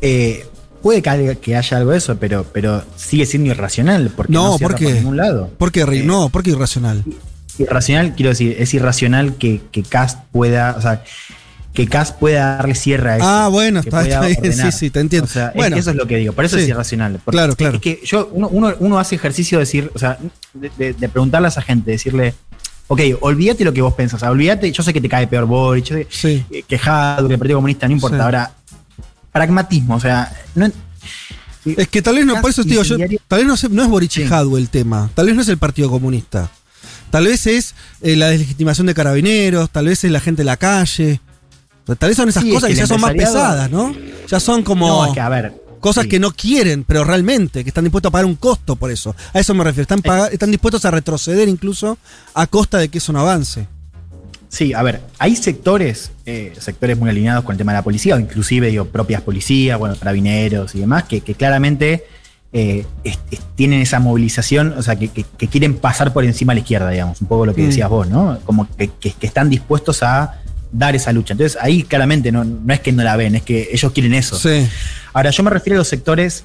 Eh, 0.00 0.44
puede 0.82 1.02
que 1.02 1.54
haya, 1.56 1.76
algo 1.76 1.92
de 1.92 1.98
eso, 1.98 2.16
pero, 2.18 2.44
pero 2.52 2.82
sigue 2.96 3.26
siendo 3.26 3.50
irracional, 3.50 4.10
porque 4.14 4.32
No, 4.32 4.48
no, 4.50 4.58
cierra 4.58 4.72
¿por 4.72 4.78
qué? 4.80 4.84
por 4.86 4.94
ningún 4.94 5.16
lado. 5.16 5.50
¿Por 5.56 5.70
qué, 5.70 5.80
Eh, 5.82 6.02
no, 6.04 6.30
¿por 6.30 6.42
qué 6.42 6.50
irracional? 6.50 7.04
Irracional, 7.58 8.14
quiero 8.14 8.30
decir, 8.30 8.56
es 8.58 8.72
irracional 8.74 9.36
que, 9.36 9.60
que 9.72 9.82
Cast 9.82 10.18
pueda, 10.32 10.74
o 10.78 10.82
sea, 10.82 11.02
que 11.72 11.86
Cast 11.86 12.18
pueda 12.18 12.56
darle 12.56 12.74
cierre 12.74 13.10
a 13.12 13.16
eso. 13.16 13.26
Ah, 13.26 13.48
bueno, 13.48 13.80
está, 13.80 14.02
está 14.06 14.20
bien, 14.26 14.52
sí, 14.52 14.72
sí, 14.72 14.90
te 14.90 15.00
entiendo. 15.00 15.26
O 15.26 15.30
sea, 15.30 15.52
es- 15.54 15.72
eso 15.72 15.90
es 15.90 15.96
lo 15.96 16.06
que 16.06 16.16
digo, 16.16 16.32
por 16.32 16.44
eso 16.44 16.56
sí. 16.56 16.62
es 16.64 16.68
irracional. 16.68 17.20
Porque 17.24 17.36
Claro, 17.36 17.54
claro. 17.56 17.74
Es 17.76 17.80
que 17.82 18.00
yo, 18.04 18.28
uno, 18.32 18.48
uno, 18.48 18.74
uno 18.78 18.98
hace 18.98 19.14
ejercicio 19.14 19.58
de 19.58 19.64
decir, 19.64 19.90
o 19.94 19.98
sea, 19.98 20.18
de, 20.54 20.70
de- 20.78 20.92
de 20.94 21.08
preguntarle 21.08 21.48
a 21.48 21.50
esa 21.50 21.62
gente, 21.62 21.90
decirle, 21.90 22.34
ok, 22.88 23.00
olvídate 23.20 23.64
lo 23.64 23.72
que 23.72 23.82
vos 23.82 23.94
pensás, 23.94 24.14
o 24.16 24.20
sea, 24.20 24.30
olvídate, 24.30 24.70
yo 24.72 24.82
sé 24.82 24.92
que 24.92 25.00
te 25.00 25.08
cae 25.08 25.26
peor 25.26 25.44
Boric, 25.46 25.84
yo 25.84 25.96
sé 25.96 26.06
sí. 26.10 26.44
que- 26.66 26.76
el 26.76 27.38
Partido 27.38 27.58
Comunista, 27.58 27.86
no 27.88 27.92
importa. 27.94 28.16
Sí. 28.16 28.22
Ahora, 28.22 28.52
pragmatismo, 29.32 29.96
o 29.96 30.00
sea, 30.00 30.32
no, 30.54 30.70
Es 31.64 31.88
que 31.88 32.00
tal 32.00 32.14
vez 32.14 32.24
no, 32.24 32.40
por 32.40 32.50
eso 32.50 32.62
digo, 32.62 32.82
yo, 32.84 32.96
tal 33.28 33.44
vez 33.44 33.46
no, 33.64 33.68
no 33.70 33.82
es 33.82 33.88
Boric 33.88 34.16
y. 34.18 34.24
Jadwe 34.26 34.58
el 34.60 34.68
tema, 34.70 35.10
tal 35.14 35.26
vez 35.26 35.34
no 35.34 35.42
es 35.42 35.48
el 35.48 35.58
Partido 35.58 35.90
Comunista, 35.90 36.48
tal 37.10 37.24
vez 37.26 37.46
es 37.46 37.74
eh, 38.02 38.16
la 38.16 38.28
deslegitimación 38.28 38.86
de 38.86 38.94
carabineros, 38.94 39.70
tal 39.70 39.86
vez 39.86 40.04
es 40.04 40.10
la 40.10 40.20
gente 40.20 40.42
de 40.42 40.46
la 40.46 40.56
calle, 40.56 41.20
tal 41.84 42.08
vez 42.08 42.16
son 42.16 42.28
esas 42.28 42.42
Sí, 42.42 42.48
es 42.50 42.54
cosas 42.54 42.70
que 42.70 42.76
ya 42.76 42.86
son 42.86 43.00
más 43.00 43.14
pesadas, 43.14 43.70
¿no? 43.70 43.94
Ya 44.28 44.40
son 44.40 44.62
como 44.62 44.88
no, 44.88 45.06
es 45.06 45.12
que 45.12 45.20
a 45.20 45.28
ver. 45.28 45.52
cosas 45.80 46.04
sí. 46.04 46.10
que 46.10 46.18
no 46.18 46.32
quieren, 46.32 46.84
pero 46.84 47.04
realmente, 47.04 47.62
que 47.62 47.70
están 47.70 47.84
dispuestos 47.84 48.10
a 48.10 48.12
pagar 48.12 48.26
un 48.26 48.36
costo 48.36 48.76
por 48.76 48.90
eso. 48.90 49.14
A 49.32 49.38
eso 49.38 49.54
me 49.54 49.64
refiero, 49.64 49.82
están, 49.82 50.02
están 50.32 50.50
dispuestos 50.50 50.84
a 50.84 50.90
retroceder 50.90 51.48
incluso 51.48 51.98
a 52.34 52.46
costa 52.46 52.78
de 52.78 52.88
que 52.88 52.98
eso 52.98 53.12
no 53.12 53.20
avance. 53.20 53.68
Sí, 54.48 54.72
a 54.72 54.82
ver, 54.82 55.02
hay 55.18 55.36
sectores, 55.36 56.12
eh, 56.24 56.54
sectores 56.58 56.96
muy 56.96 57.10
alineados 57.10 57.44
con 57.44 57.52
el 57.52 57.58
tema 57.58 57.72
de 57.72 57.78
la 57.78 57.82
policía, 57.84 58.14
o 58.14 58.18
inclusive 58.18 58.68
digo, 58.68 58.86
propias 58.86 59.20
policías, 59.22 59.78
bueno, 59.78 59.96
carabineros 59.96 60.74
y 60.74 60.80
demás, 60.80 61.04
que, 61.04 61.20
que 61.20 61.34
claramente 61.34 62.04
eh, 62.52 62.86
es- 63.04 63.18
es- 63.30 63.40
tienen 63.54 63.80
esa 63.82 63.98
movilización, 64.00 64.74
o 64.78 64.82
sea, 64.82 64.96
que, 64.96 65.08
que- 65.08 65.24
que 65.24 65.48
quieren 65.48 65.74
pasar 65.76 66.12
por 66.12 66.24
encima 66.24 66.52
a 66.52 66.54
la 66.54 66.60
izquierda, 66.60 66.90
digamos, 66.90 67.20
un 67.20 67.26
poco 67.28 67.44
lo 67.46 67.54
que 67.54 67.62
Mm. 67.62 67.66
decías 67.66 67.88
vos, 67.90 68.08
¿no? 68.08 68.38
Como 68.44 68.66
que, 68.76 68.90
están 69.20 69.50
dispuestos 69.50 70.02
a 70.02 70.40
dar 70.72 70.94
esa 70.96 71.12
lucha. 71.12 71.32
Entonces, 71.32 71.58
ahí 71.60 71.82
claramente 71.82 72.32
no, 72.32 72.44
no 72.44 72.72
es 72.74 72.80
que 72.80 72.92
no 72.92 73.02
la 73.02 73.16
ven, 73.16 73.34
es 73.36 73.42
que 73.42 73.68
ellos 73.72 73.92
quieren 73.92 74.14
eso. 74.14 74.36
Sí. 74.36 74.66
Ahora, 75.12 75.30
yo 75.30 75.42
me 75.42 75.50
refiero 75.50 75.76
a 75.76 75.80
los 75.80 75.88
sectores 75.88 76.44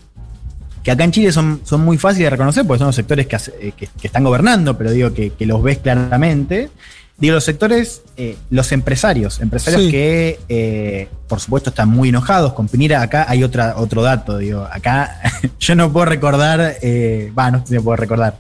que 0.84 0.92
acá 0.92 1.04
en 1.04 1.12
Chile 1.12 1.32
son, 1.32 1.62
son 1.64 1.82
muy 1.86 1.98
fáciles 1.98 2.26
de 2.26 2.30
reconocer, 2.32 2.66
porque 2.66 2.80
son 2.80 2.88
los 2.88 2.96
sectores 2.96 3.28
que, 3.28 3.36
hace- 3.36 3.54
eh, 3.62 3.74
están 4.02 4.24
gobernando, 4.24 4.78
pero 4.78 4.92
digo 4.92 5.14
que 5.14 5.32
los 5.46 5.62
ves 5.62 5.78
claramente. 5.78 6.70
Digo, 7.22 7.36
los 7.36 7.44
sectores, 7.44 8.02
eh, 8.18 8.36
los 8.50 8.72
empresarios, 8.72 9.40
empresarios 9.42 9.84
Sí. 9.84 9.92
que, 9.92 10.40
eh, 10.50 11.08
por 11.28 11.40
supuesto, 11.40 11.70
están 11.70 11.88
muy 11.88 12.10
enojados 12.10 12.54
con 12.54 12.68
Pinera. 12.68 13.02
Acá 13.04 13.26
hay 13.30 13.44
otra, 13.44 13.76
otro 13.78 14.02
dato, 14.02 14.40
digo, 14.40 14.68
acá 14.72 15.22
yo 15.60 15.76
no 15.76 15.94
puedo 15.94 16.08
recordar, 16.08 16.78
eh, 16.82 17.32
va, 17.38 17.52
no 17.52 17.60
sé 17.60 17.68
si 17.68 17.74
me 17.76 17.82
puedo 17.82 17.96
recordar. 17.96 18.40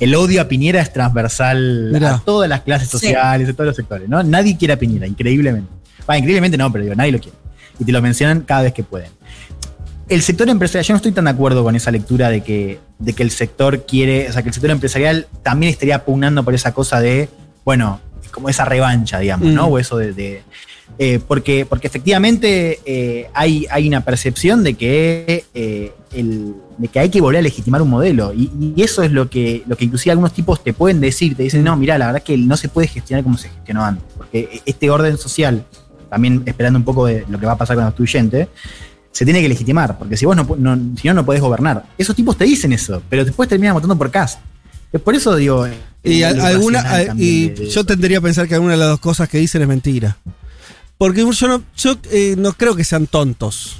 El 0.00 0.14
odio 0.14 0.40
a 0.40 0.48
Piñera 0.48 0.80
es 0.80 0.90
transversal 0.92 1.90
Mirá. 1.92 2.14
a 2.14 2.18
todas 2.24 2.48
las 2.48 2.62
clases 2.62 2.88
Sí. 2.88 2.96
sociales, 2.98 3.46
de 3.46 3.52
todos 3.52 3.66
los 3.68 3.76
sectores, 3.76 4.08
¿no? 4.08 4.22
Nadie 4.22 4.56
quiere 4.56 4.72
a 4.74 4.78
Piñera, 4.78 5.06
increíblemente. 5.06 5.70
Va, 6.08 6.16
increíblemente 6.16 6.56
no, 6.56 6.72
pero 6.72 6.82
digo, 6.84 6.96
nadie 6.96 7.12
lo 7.12 7.20
quiere. 7.20 7.36
Y 7.78 7.84
te 7.84 7.92
lo 7.92 8.00
mencionan 8.00 8.40
cada 8.40 8.62
vez 8.62 8.72
que 8.72 8.82
pueden. 8.84 9.10
El 10.08 10.22
sector 10.22 10.48
empresarial, 10.48 10.84
yo 10.84 10.92
no 10.94 10.96
estoy 10.96 11.12
tan 11.12 11.24
de 11.26 11.30
acuerdo 11.30 11.62
con 11.62 11.76
esa 11.76 11.90
lectura 11.90 12.28
de 12.30 12.42
que, 12.42 12.78
de 12.98 13.12
que 13.12 13.22
el 13.22 13.30
sector 13.30 13.86
quiere, 13.86 14.28
o 14.28 14.32
sea, 14.32 14.42
que 14.42 14.48
el 14.48 14.54
sector 14.54 14.70
empresarial 14.70 15.26
también 15.42 15.70
estaría 15.70 16.04
pugnando 16.04 16.42
por 16.42 16.54
esa 16.54 16.72
cosa 16.74 17.00
de, 17.00 17.28
bueno, 17.64 18.00
como 18.34 18.48
esa 18.48 18.64
revancha, 18.64 19.18
digamos, 19.18 19.48
¿no? 19.48 19.68
Mm. 19.68 19.72
O 19.72 19.78
eso 19.78 19.96
de. 19.96 20.12
de- 20.12 20.42
eh, 20.98 21.18
porque, 21.26 21.64
porque 21.66 21.86
efectivamente 21.86 22.78
eh, 22.84 23.28
hay, 23.32 23.66
hay 23.70 23.88
una 23.88 24.02
percepción 24.04 24.62
de 24.62 24.74
que, 24.74 25.44
eh, 25.54 25.92
el- 26.12 26.54
de 26.76 26.88
que 26.88 26.98
hay 27.00 27.08
que 27.08 27.20
volver 27.22 27.38
a 27.38 27.42
legitimar 27.42 27.80
un 27.80 27.88
modelo. 27.88 28.32
Y, 28.34 28.50
y 28.76 28.82
eso 28.82 29.02
es 29.02 29.10
lo 29.10 29.30
que, 29.30 29.62
lo 29.66 29.76
que 29.76 29.86
inclusive 29.86 30.10
algunos 30.12 30.32
tipos 30.34 30.62
te 30.62 30.72
pueden 30.74 31.00
decir, 31.00 31.34
te 31.36 31.42
dicen, 31.44 31.64
no, 31.64 31.74
mira, 31.76 31.96
la 31.96 32.06
verdad 32.06 32.18
es 32.20 32.24
que 32.24 32.36
no 32.36 32.56
se 32.58 32.68
puede 32.68 32.86
gestionar 32.88 33.24
como 33.24 33.38
se 33.38 33.48
gestionó 33.48 33.82
antes. 33.84 34.04
Porque 34.16 34.60
este 34.66 34.90
orden 34.90 35.16
social, 35.16 35.64
también 36.10 36.42
esperando 36.44 36.78
un 36.78 36.84
poco 36.84 37.06
de 37.06 37.24
lo 37.28 37.40
que 37.40 37.46
va 37.46 37.52
a 37.52 37.58
pasar 37.58 37.76
con 37.76 37.84
el 37.86 37.90
constituyente, 37.92 38.48
se 39.10 39.24
tiene 39.24 39.40
que 39.40 39.48
legitimar, 39.48 39.96
porque 39.98 40.16
si 40.16 40.26
vos 40.26 40.36
no, 40.36 40.46
no- 40.58 40.96
si 41.00 41.08
no, 41.08 41.14
no 41.14 41.24
podés 41.24 41.40
gobernar. 41.40 41.84
Esos 41.96 42.14
tipos 42.14 42.36
te 42.36 42.44
dicen 42.44 42.72
eso, 42.72 43.00
pero 43.08 43.24
después 43.24 43.48
terminan 43.48 43.74
votando 43.74 43.96
por 43.96 44.10
CAS. 44.10 44.38
Es 44.92 45.00
por 45.00 45.14
eso 45.14 45.34
digo. 45.34 45.66
Y, 46.04 46.22
alguna, 46.22 47.14
y 47.16 47.54
yo 47.70 47.84
tendría 47.84 48.18
a 48.18 48.20
pensar 48.20 48.46
que 48.46 48.54
alguna 48.54 48.72
de 48.72 48.78
las 48.78 48.88
dos 48.88 49.00
cosas 49.00 49.28
que 49.28 49.38
dicen 49.38 49.62
es 49.62 49.68
mentira. 49.68 50.18
Porque 50.98 51.26
yo 51.30 51.48
no, 51.48 51.64
yo, 51.76 51.96
eh, 52.12 52.34
no 52.38 52.52
creo 52.52 52.76
que 52.76 52.84
sean 52.84 53.06
tontos. 53.06 53.76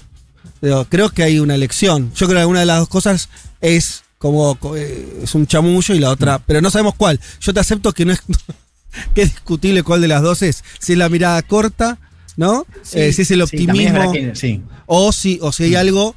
Creo 0.89 1.11
que 1.11 1.23
hay 1.23 1.39
una 1.39 1.55
elección. 1.55 2.11
Yo 2.15 2.27
creo 2.27 2.39
que 2.39 2.41
alguna 2.41 2.61
de 2.61 2.67
las 2.67 2.79
dos 2.79 2.89
cosas 2.89 3.29
es 3.61 4.03
como 4.19 4.55
co- 4.55 4.75
eh, 4.77 5.19
es 5.23 5.35
un 5.35 5.47
chamullo 5.47 5.95
y 5.95 5.99
la 6.01 6.09
otra, 6.11 6.39
pero 6.39 6.63
no 6.63 6.71
sabemos 6.71 6.95
cuál. 6.97 7.21
Yo 7.41 7.53
te 7.53 7.61
acepto 7.61 7.93
que 7.93 8.07
no 8.07 8.13
es 8.15 8.23
que 9.15 9.23
es 9.23 9.31
discutible 9.33 9.83
cuál 9.83 10.01
de 10.01 10.09
las 10.09 10.23
dos 10.23 10.41
es. 10.41 10.65
Si 10.79 10.93
es 10.93 10.99
la 10.99 11.11
mirada 11.11 11.43
corta, 11.43 11.99
¿no? 12.39 12.67
Sí, 12.83 13.01
Eh, 13.01 13.13
si 13.13 13.23
es 13.23 13.31
el 13.33 13.47
sí, 13.47 13.67
también 13.67 13.89
es 13.89 13.93
optimismo. 14.07 14.13
verdad 14.13 14.33
que- 14.33 14.37
sí. 14.41 14.63
O 14.87 15.13
si, 15.13 15.39
o 15.43 15.53
si 15.53 15.65
hay 15.65 15.75
algo 15.77 16.15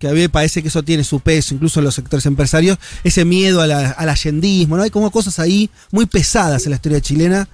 que 0.00 0.08
a 0.08 0.12
mí 0.12 0.18
me 0.18 0.28
parece 0.28 0.62
que 0.62 0.68
eso 0.68 0.82
tiene 0.82 1.04
su 1.04 1.20
peso, 1.20 1.54
incluso 1.54 1.78
en 1.78 1.84
los 1.84 1.94
sectores 1.94 2.26
empresarios, 2.26 2.78
ese 3.04 3.24
miedo 3.24 3.60
a 3.60 3.66
la- 3.68 3.90
al 3.90 4.08
allendismo, 4.08 4.76
¿no? 4.76 4.82
Hay 4.82 4.90
como 4.90 5.10
cosas 5.12 5.38
ahí 5.38 5.70
muy 5.92 6.06
pesadas 6.06 6.64
en 6.64 6.70
la 6.70 6.76
historia 6.76 7.00
chilena. 7.00 7.48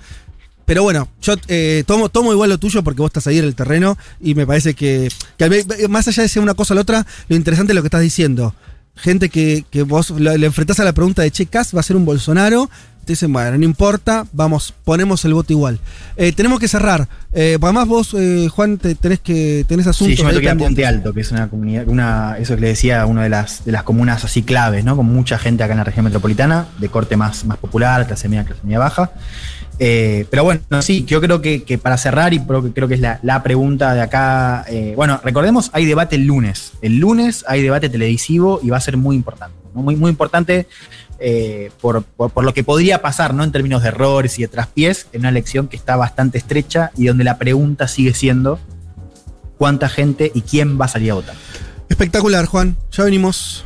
Pero 0.64 0.82
bueno, 0.82 1.08
yo 1.22 1.34
eh, 1.48 1.84
tomo, 1.86 2.08
tomo 2.08 2.32
igual 2.32 2.50
lo 2.50 2.58
tuyo 2.58 2.82
porque 2.82 3.00
vos 3.02 3.08
estás 3.10 3.26
ahí 3.26 3.38
en 3.38 3.44
el 3.44 3.54
terreno 3.54 3.96
y 4.20 4.34
me 4.34 4.46
parece 4.46 4.74
que, 4.74 5.08
que 5.38 5.88
más 5.88 6.08
allá 6.08 6.22
de 6.24 6.28
ser 6.28 6.42
una 6.42 6.54
cosa 6.54 6.72
o 6.72 6.76
la 6.76 6.80
otra, 6.80 7.06
lo 7.28 7.36
interesante 7.36 7.72
es 7.72 7.74
lo 7.76 7.82
que 7.82 7.86
estás 7.88 8.00
diciendo. 8.02 8.54
Gente 8.96 9.28
que, 9.28 9.64
que 9.70 9.82
vos 9.82 10.10
le, 10.10 10.38
le 10.38 10.46
enfrentás 10.46 10.80
a 10.80 10.84
la 10.84 10.92
pregunta 10.92 11.22
de 11.22 11.30
Che, 11.30 11.46
¿Cas 11.46 11.74
va 11.74 11.80
a 11.80 11.82
ser 11.82 11.96
un 11.96 12.04
Bolsonaro? 12.04 12.68
Te 13.06 13.12
dicen, 13.12 13.32
bueno, 13.32 13.56
no 13.56 13.64
importa, 13.64 14.26
vamos, 14.32 14.74
ponemos 14.84 15.24
el 15.24 15.32
voto 15.32 15.52
igual. 15.52 15.78
Eh, 16.16 16.32
tenemos 16.32 16.58
que 16.58 16.66
cerrar. 16.66 17.06
Eh, 17.32 17.56
además 17.62 17.86
vos, 17.86 18.16
eh, 18.18 18.48
Juan, 18.50 18.78
te, 18.78 18.96
tenés 18.96 19.20
que 19.20 19.64
tenés 19.68 19.86
asuntos. 19.86 20.16
Sí, 20.16 20.20
yo 20.20 20.26
me 20.26 20.34
toqué 20.34 20.50
a. 20.50 20.56
Puente 20.56 20.84
Alto, 20.84 21.14
que 21.14 21.20
es 21.20 21.30
una 21.30 21.48
comunidad, 21.48 21.86
una, 21.86 22.36
eso 22.40 22.56
que 22.56 22.62
le 22.62 22.66
decía, 22.66 23.06
una 23.06 23.22
de 23.22 23.28
las, 23.28 23.64
de 23.64 23.70
las 23.70 23.84
comunas 23.84 24.24
así 24.24 24.42
claves, 24.42 24.84
¿no? 24.84 24.96
Con 24.96 25.06
mucha 25.06 25.38
gente 25.38 25.62
acá 25.62 25.74
en 25.74 25.78
la 25.78 25.84
región 25.84 26.04
metropolitana, 26.04 26.66
de 26.80 26.88
corte 26.88 27.16
más, 27.16 27.44
más 27.44 27.58
popular, 27.58 28.08
clase 28.08 28.28
media, 28.28 28.44
clase 28.44 28.62
media 28.64 28.80
baja. 28.80 29.12
Eh, 29.78 30.24
pero 30.30 30.42
bueno, 30.44 30.62
sí, 30.80 31.04
yo 31.04 31.20
creo 31.20 31.42
que, 31.42 31.78
para 31.82 31.98
cerrar, 31.98 32.32
y 32.32 32.40
creo 32.40 32.88
que, 32.88 32.94
es 32.94 33.00
la, 33.00 33.42
pregunta 33.42 33.92
de 33.94 34.00
acá, 34.00 34.64
eh, 34.68 34.94
bueno, 34.96 35.20
recordemos, 35.22 35.70
hay 35.74 35.84
debate 35.84 36.16
el 36.16 36.24
lunes. 36.26 36.72
El 36.80 36.96
lunes 36.98 37.44
hay 37.46 37.62
debate 37.62 37.88
televisivo 37.90 38.60
y 38.62 38.70
va 38.70 38.78
a 38.78 38.80
ser 38.80 38.96
muy 38.96 39.16
importante. 39.16 39.54
Muy, 39.74 39.94
muy 39.94 40.08
importante 40.10 40.66
eh, 41.18 41.70
por, 41.82 42.02
por- 42.02 42.30
por 42.30 42.44
lo 42.44 42.54
que 42.54 42.64
podría 42.64 43.02
pasar, 43.02 43.34
¿no? 43.34 43.44
En 43.44 43.52
términos 43.52 43.82
de 43.82 43.88
errores 43.88 44.38
y 44.38 44.42
de 44.42 44.48
traspiés, 44.48 45.06
en 45.12 45.20
una 45.20 45.28
elección 45.28 45.68
que 45.68 45.76
está 45.76 45.96
bastante 45.96 46.38
estrecha 46.38 46.90
y 46.96 47.06
donde 47.06 47.24
la 47.24 47.36
pregunta 47.36 47.86
sigue 47.86 48.14
siendo 48.14 48.58
cuánta 49.58 49.90
gente 49.90 50.32
y 50.34 50.40
quién 50.40 50.80
va 50.80 50.86
a 50.86 50.88
salir 50.88 51.10
a 51.10 51.14
votar. 51.14 51.34
Espectacular, 51.90 52.46
Juan. 52.46 52.78
Ya 52.92 53.04
venimos. 53.04 53.65